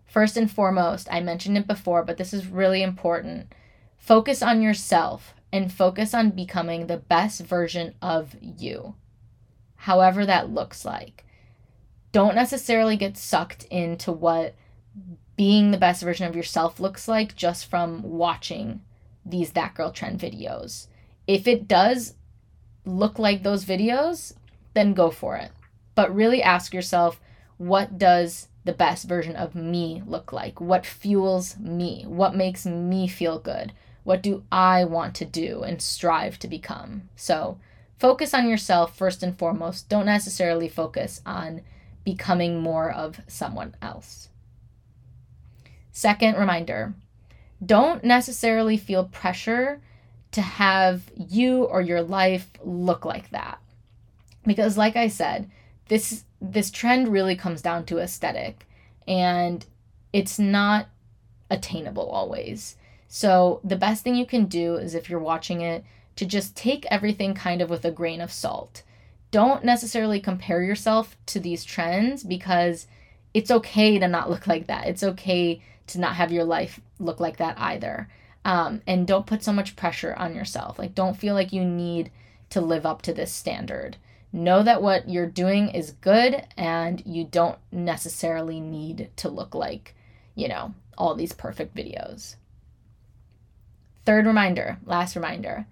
First 0.05 0.35
and 0.35 0.51
foremost, 0.51 1.07
I 1.09 1.21
mentioned 1.21 1.57
it 1.57 1.67
before, 1.67 2.03
but 2.03 2.17
this 2.17 2.33
is 2.33 2.47
really 2.47 2.83
important. 2.83 3.53
Focus 3.97 4.41
on 4.41 4.61
yourself 4.61 5.33
and 5.51 5.71
focus 5.71 6.13
on 6.13 6.31
becoming 6.31 6.87
the 6.87 6.97
best 6.97 7.41
version 7.41 7.95
of 8.01 8.35
you, 8.41 8.95
however 9.85 10.25
that 10.25 10.49
looks 10.49 10.85
like. 10.85 11.25
Don't 12.11 12.35
necessarily 12.35 12.97
get 12.97 13.17
sucked 13.17 13.63
into 13.65 14.11
what 14.11 14.55
being 15.35 15.71
the 15.71 15.77
best 15.77 16.01
version 16.01 16.27
of 16.27 16.35
yourself 16.35 16.79
looks 16.79 17.07
like 17.07 17.35
just 17.35 17.69
from 17.69 18.01
watching 18.03 18.81
these 19.25 19.51
That 19.51 19.73
Girl 19.73 19.91
Trend 19.91 20.19
videos 20.19 20.87
if 21.27 21.47
it 21.47 21.67
does 21.67 22.15
look 22.85 23.17
like 23.17 23.43
those 23.43 23.65
videos, 23.65 24.33
then 24.73 24.93
go 24.93 25.09
for 25.09 25.35
it. 25.37 25.51
But 25.95 26.13
really 26.13 26.43
ask 26.43 26.73
yourself, 26.73 27.19
what 27.57 27.97
does 27.97 28.49
the 28.63 28.73
best 28.73 29.07
version 29.07 29.35
of 29.35 29.55
me 29.55 30.03
look 30.05 30.33
like? 30.33 30.59
What 30.59 30.85
fuels 30.85 31.57
me? 31.57 32.03
What 32.07 32.35
makes 32.35 32.65
me 32.65 33.07
feel 33.07 33.39
good? 33.39 33.73
What 34.03 34.21
do 34.21 34.43
I 34.51 34.83
want 34.83 35.15
to 35.15 35.25
do 35.25 35.63
and 35.63 35.81
strive 35.81 36.37
to 36.39 36.47
become? 36.47 37.09
So 37.15 37.57
focus 37.97 38.33
on 38.33 38.47
yourself 38.47 38.97
first 38.97 39.23
and 39.23 39.37
foremost. 39.37 39.89
Don't 39.89 40.05
necessarily 40.05 40.67
focus 40.69 41.21
on 41.25 41.61
becoming 42.03 42.61
more 42.61 42.91
of 42.91 43.21
someone 43.27 43.75
else. 43.81 44.29
Second 45.91 46.37
reminder 46.37 46.93
don't 47.65 48.03
necessarily 48.03 48.77
feel 48.77 49.05
pressure 49.05 49.81
to 50.31 50.41
have 50.41 51.03
you 51.15 51.63
or 51.63 51.81
your 51.81 52.01
life 52.01 52.49
look 52.63 53.05
like 53.05 53.29
that. 53.29 53.59
Because 54.45 54.77
like 54.77 54.95
I 54.95 55.07
said, 55.07 55.49
this 55.87 56.25
this 56.41 56.69
trend 56.69 57.07
really 57.07 57.35
comes 57.35 57.61
down 57.61 57.85
to 57.85 57.99
aesthetic 57.99 58.67
and 59.07 59.65
it's 60.11 60.37
not 60.37 60.87
attainable 61.49 62.09
always. 62.09 62.75
So 63.07 63.61
the 63.63 63.77
best 63.77 64.03
thing 64.03 64.15
you 64.15 64.25
can 64.25 64.45
do 64.45 64.75
is 64.75 64.93
if 64.93 65.09
you're 65.09 65.19
watching 65.19 65.61
it 65.61 65.83
to 66.15 66.25
just 66.25 66.55
take 66.55 66.85
everything 66.89 67.33
kind 67.33 67.61
of 67.61 67.69
with 67.69 67.85
a 67.85 67.91
grain 67.91 68.21
of 68.21 68.31
salt. 68.31 68.83
don't 69.31 69.65
necessarily 69.65 70.19
compare 70.21 70.63
yourself 70.63 71.17
to 71.25 71.41
these 71.41 71.65
trends 71.65 72.23
because 72.23 72.87
it's 73.33 73.51
okay 73.51 73.99
to 73.99 74.07
not 74.07 74.29
look 74.29 74.47
like 74.47 74.67
that. 74.67 74.87
It's 74.87 75.03
okay 75.03 75.61
to 75.87 75.99
not 75.99 76.15
have 76.15 76.31
your 76.31 76.45
life 76.45 76.79
look 76.99 77.19
like 77.19 77.35
that 77.37 77.59
either. 77.59 78.07
Um, 78.45 78.81
and 78.87 79.05
don't 79.05 79.25
put 79.25 79.43
so 79.43 79.51
much 79.51 79.75
pressure 79.75 80.13
on 80.17 80.35
yourself. 80.35 80.79
Like, 80.79 80.95
don't 80.95 81.17
feel 81.17 81.33
like 81.33 81.51
you 81.51 81.65
need 81.65 82.11
to 82.51 82.61
live 82.61 82.85
up 82.85 83.01
to 83.01 83.13
this 83.13 83.33
standard. 83.33 83.97
Know 84.31 84.63
that 84.63 84.81
what 84.81 85.09
you're 85.09 85.27
doing 85.27 85.67
is 85.67 85.91
good 85.99 86.47
and 86.55 87.03
you 87.05 87.25
don't 87.25 87.57
necessarily 87.73 88.61
need 88.61 89.09
to 89.17 89.27
look 89.27 89.53
like, 89.53 89.95
you 90.33 90.47
know, 90.47 90.73
all 90.97 91.13
these 91.13 91.33
perfect 91.33 91.75
videos. 91.75 92.35
Third 94.05 94.25
reminder, 94.25 94.77
last 94.85 95.17
reminder 95.17 95.65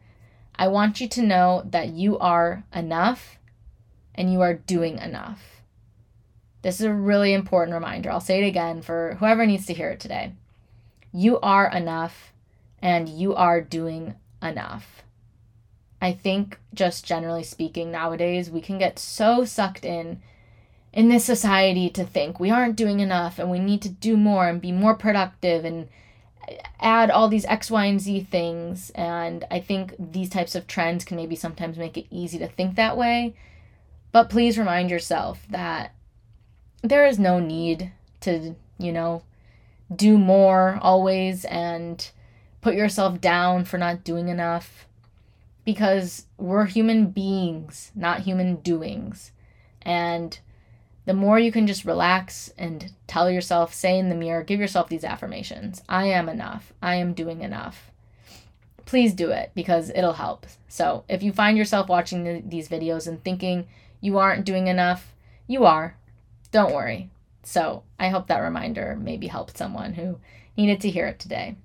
I 0.56 0.68
want 0.68 1.02
you 1.02 1.08
to 1.10 1.22
know 1.22 1.64
that 1.66 1.90
you 1.90 2.18
are 2.20 2.64
enough 2.74 3.38
and 4.16 4.32
you 4.32 4.42
are 4.42 4.54
doing 4.54 4.98
enough. 5.00 5.42
This 6.62 6.80
is 6.80 6.86
a 6.86 6.94
really 6.94 7.34
important 7.34 7.74
reminder. 7.74 8.10
I'll 8.10 8.22
say 8.22 8.44
it 8.44 8.48
again 8.48 8.82
for 8.82 9.18
whoever 9.20 9.46
needs 9.46 9.66
to 9.66 9.74
hear 9.74 9.90
it 9.90 10.00
today. 10.00 10.34
You 11.12 11.40
are 11.42 11.70
enough 11.70 12.34
and 12.82 13.10
you 13.10 13.36
are 13.36 13.62
doing 13.62 14.16
enough. 14.42 15.04
I 16.02 16.12
think, 16.12 16.60
just 16.74 17.06
generally 17.06 17.44
speaking, 17.44 17.92
nowadays 17.92 18.50
we 18.50 18.62
can 18.62 18.78
get 18.78 19.00
so 19.00 19.46
sucked 19.46 19.86
in 19.86 20.22
in 20.92 21.10
this 21.10 21.26
society 21.26 21.90
to 21.90 22.04
think 22.04 22.40
we 22.40 22.52
aren't 22.52 22.76
doing 22.76 23.00
enough 23.00 23.40
and 23.40 23.50
we 23.50 23.58
need 23.58 23.82
to 23.82 23.90
do 23.90 24.16
more 24.16 24.48
and 24.48 24.62
be 24.62 24.72
more 24.72 24.94
productive 24.94 25.66
and 25.66 25.88
add 26.80 27.10
all 27.10 27.28
these 27.28 27.46
X, 27.46 27.72
Y, 27.72 27.86
and 27.86 28.00
Z 28.00 28.28
things. 28.30 28.92
And 28.92 29.46
I 29.50 29.60
think 29.60 29.94
these 29.98 30.30
types 30.30 30.56
of 30.56 30.68
trends 30.68 31.06
can 31.06 31.18
maybe 31.18 31.36
sometimes 31.36 31.78
make 31.78 31.98
it 31.98 32.08
easy 32.10 32.38
to 32.40 32.48
think 32.48 32.76
that 32.76 32.98
way. 32.98 33.36
But 34.12 34.30
please 34.30 34.58
remind 34.58 34.90
yourself 34.90 35.46
that 35.50 35.94
there 36.82 37.06
is 37.06 37.18
no 37.18 37.40
need 37.40 37.92
to, 38.22 38.56
you 38.78 38.92
know, 38.92 39.24
do 39.94 40.18
more 40.18 40.80
always 40.82 41.46
and 41.46 42.10
put 42.62 42.76
yourself 42.76 43.20
down 43.20 43.66
for 43.66 43.78
not 43.78 44.04
doing 44.04 44.30
enough 44.30 44.88
because 45.66 46.26
we're 46.38 46.66
human 46.66 47.08
beings, 47.08 47.92
not 47.96 48.22
human 48.22 48.58
doings. 48.58 49.32
And 49.82 50.38
the 51.06 51.14
more 51.14 51.38
you 51.38 51.52
can 51.52 51.68
just 51.68 51.86
relax 51.86 52.54
and 52.58 52.92
tell 53.08 53.30
yourself, 53.30 53.74
say 53.74 53.98
in 53.98 54.10
the 54.10 54.16
mirror, 54.16 54.44
give 54.44 54.60
yourself 54.60 54.88
these 54.88 55.04
affirmations 55.04 55.82
I 55.90 56.06
am 56.06 56.30
enough. 56.30 56.72
I 56.82 56.96
am 56.96 57.14
doing 57.14 57.42
enough. 57.42 57.92
Please 58.86 59.14
do 59.14 59.32
it 59.32 59.52
because 59.54 59.90
it'll 59.90 60.14
help. 60.14 60.46
So, 60.68 61.04
if 61.10 61.24
you 61.24 61.32
find 61.32 61.58
yourself 61.58 61.88
watching 61.88 62.24
the, 62.24 62.42
these 62.46 62.70
videos 62.70 63.08
and 63.08 63.24
thinking 63.24 63.68
you 64.02 64.18
aren't 64.18 64.46
doing 64.46 64.68
enough, 64.68 65.14
you 65.48 65.66
are. 65.66 65.98
Don't 66.52 66.74
worry. 66.74 67.10
So, 67.44 67.84
I 68.00 68.10
hope 68.10 68.28
that 68.28 68.40
reminder 68.40 68.98
maybe 69.00 69.28
helped 69.28 69.58
someone 69.58 69.94
who 69.94 70.20
needed 70.58 70.82
to 70.82 70.90
hear 70.90 71.08
it 71.08 71.20
today. 71.20 71.56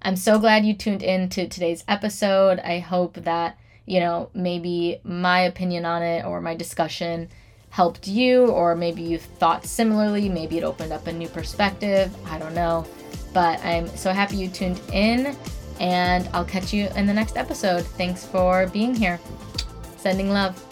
I'm 0.00 0.16
so 0.16 0.38
glad 0.38 0.64
you 0.64 0.74
tuned 0.74 1.02
in 1.02 1.28
to 1.30 1.48
today's 1.48 1.84
episode. 1.86 2.58
I 2.60 2.80
hope 2.80 3.14
that, 3.14 3.56
you 3.86 4.00
know, 4.00 4.30
maybe 4.34 5.00
my 5.04 5.40
opinion 5.40 5.84
on 5.84 6.02
it 6.02 6.24
or 6.24 6.40
my 6.40 6.56
discussion 6.56 7.28
helped 7.72 8.06
you, 8.06 8.48
or 8.48 8.76
maybe 8.76 9.00
you 9.00 9.18
thought 9.18 9.64
similarly. 9.64 10.28
Maybe 10.28 10.58
it 10.58 10.62
opened 10.62 10.92
up 10.92 11.06
a 11.06 11.12
new 11.12 11.26
perspective. 11.28 12.14
I 12.26 12.38
don't 12.38 12.54
know. 12.54 12.86
But 13.32 13.64
I'm 13.64 13.88
so 13.96 14.12
happy 14.12 14.36
you 14.36 14.48
tuned 14.48 14.78
in, 14.92 15.34
and 15.80 16.28
I'll 16.34 16.44
catch 16.44 16.74
you 16.74 16.88
in 16.96 17.06
the 17.06 17.14
next 17.14 17.38
episode. 17.38 17.82
Thanks 17.96 18.26
for 18.26 18.66
being 18.66 18.94
here. 18.94 19.18
Sending 19.96 20.28
love. 20.30 20.62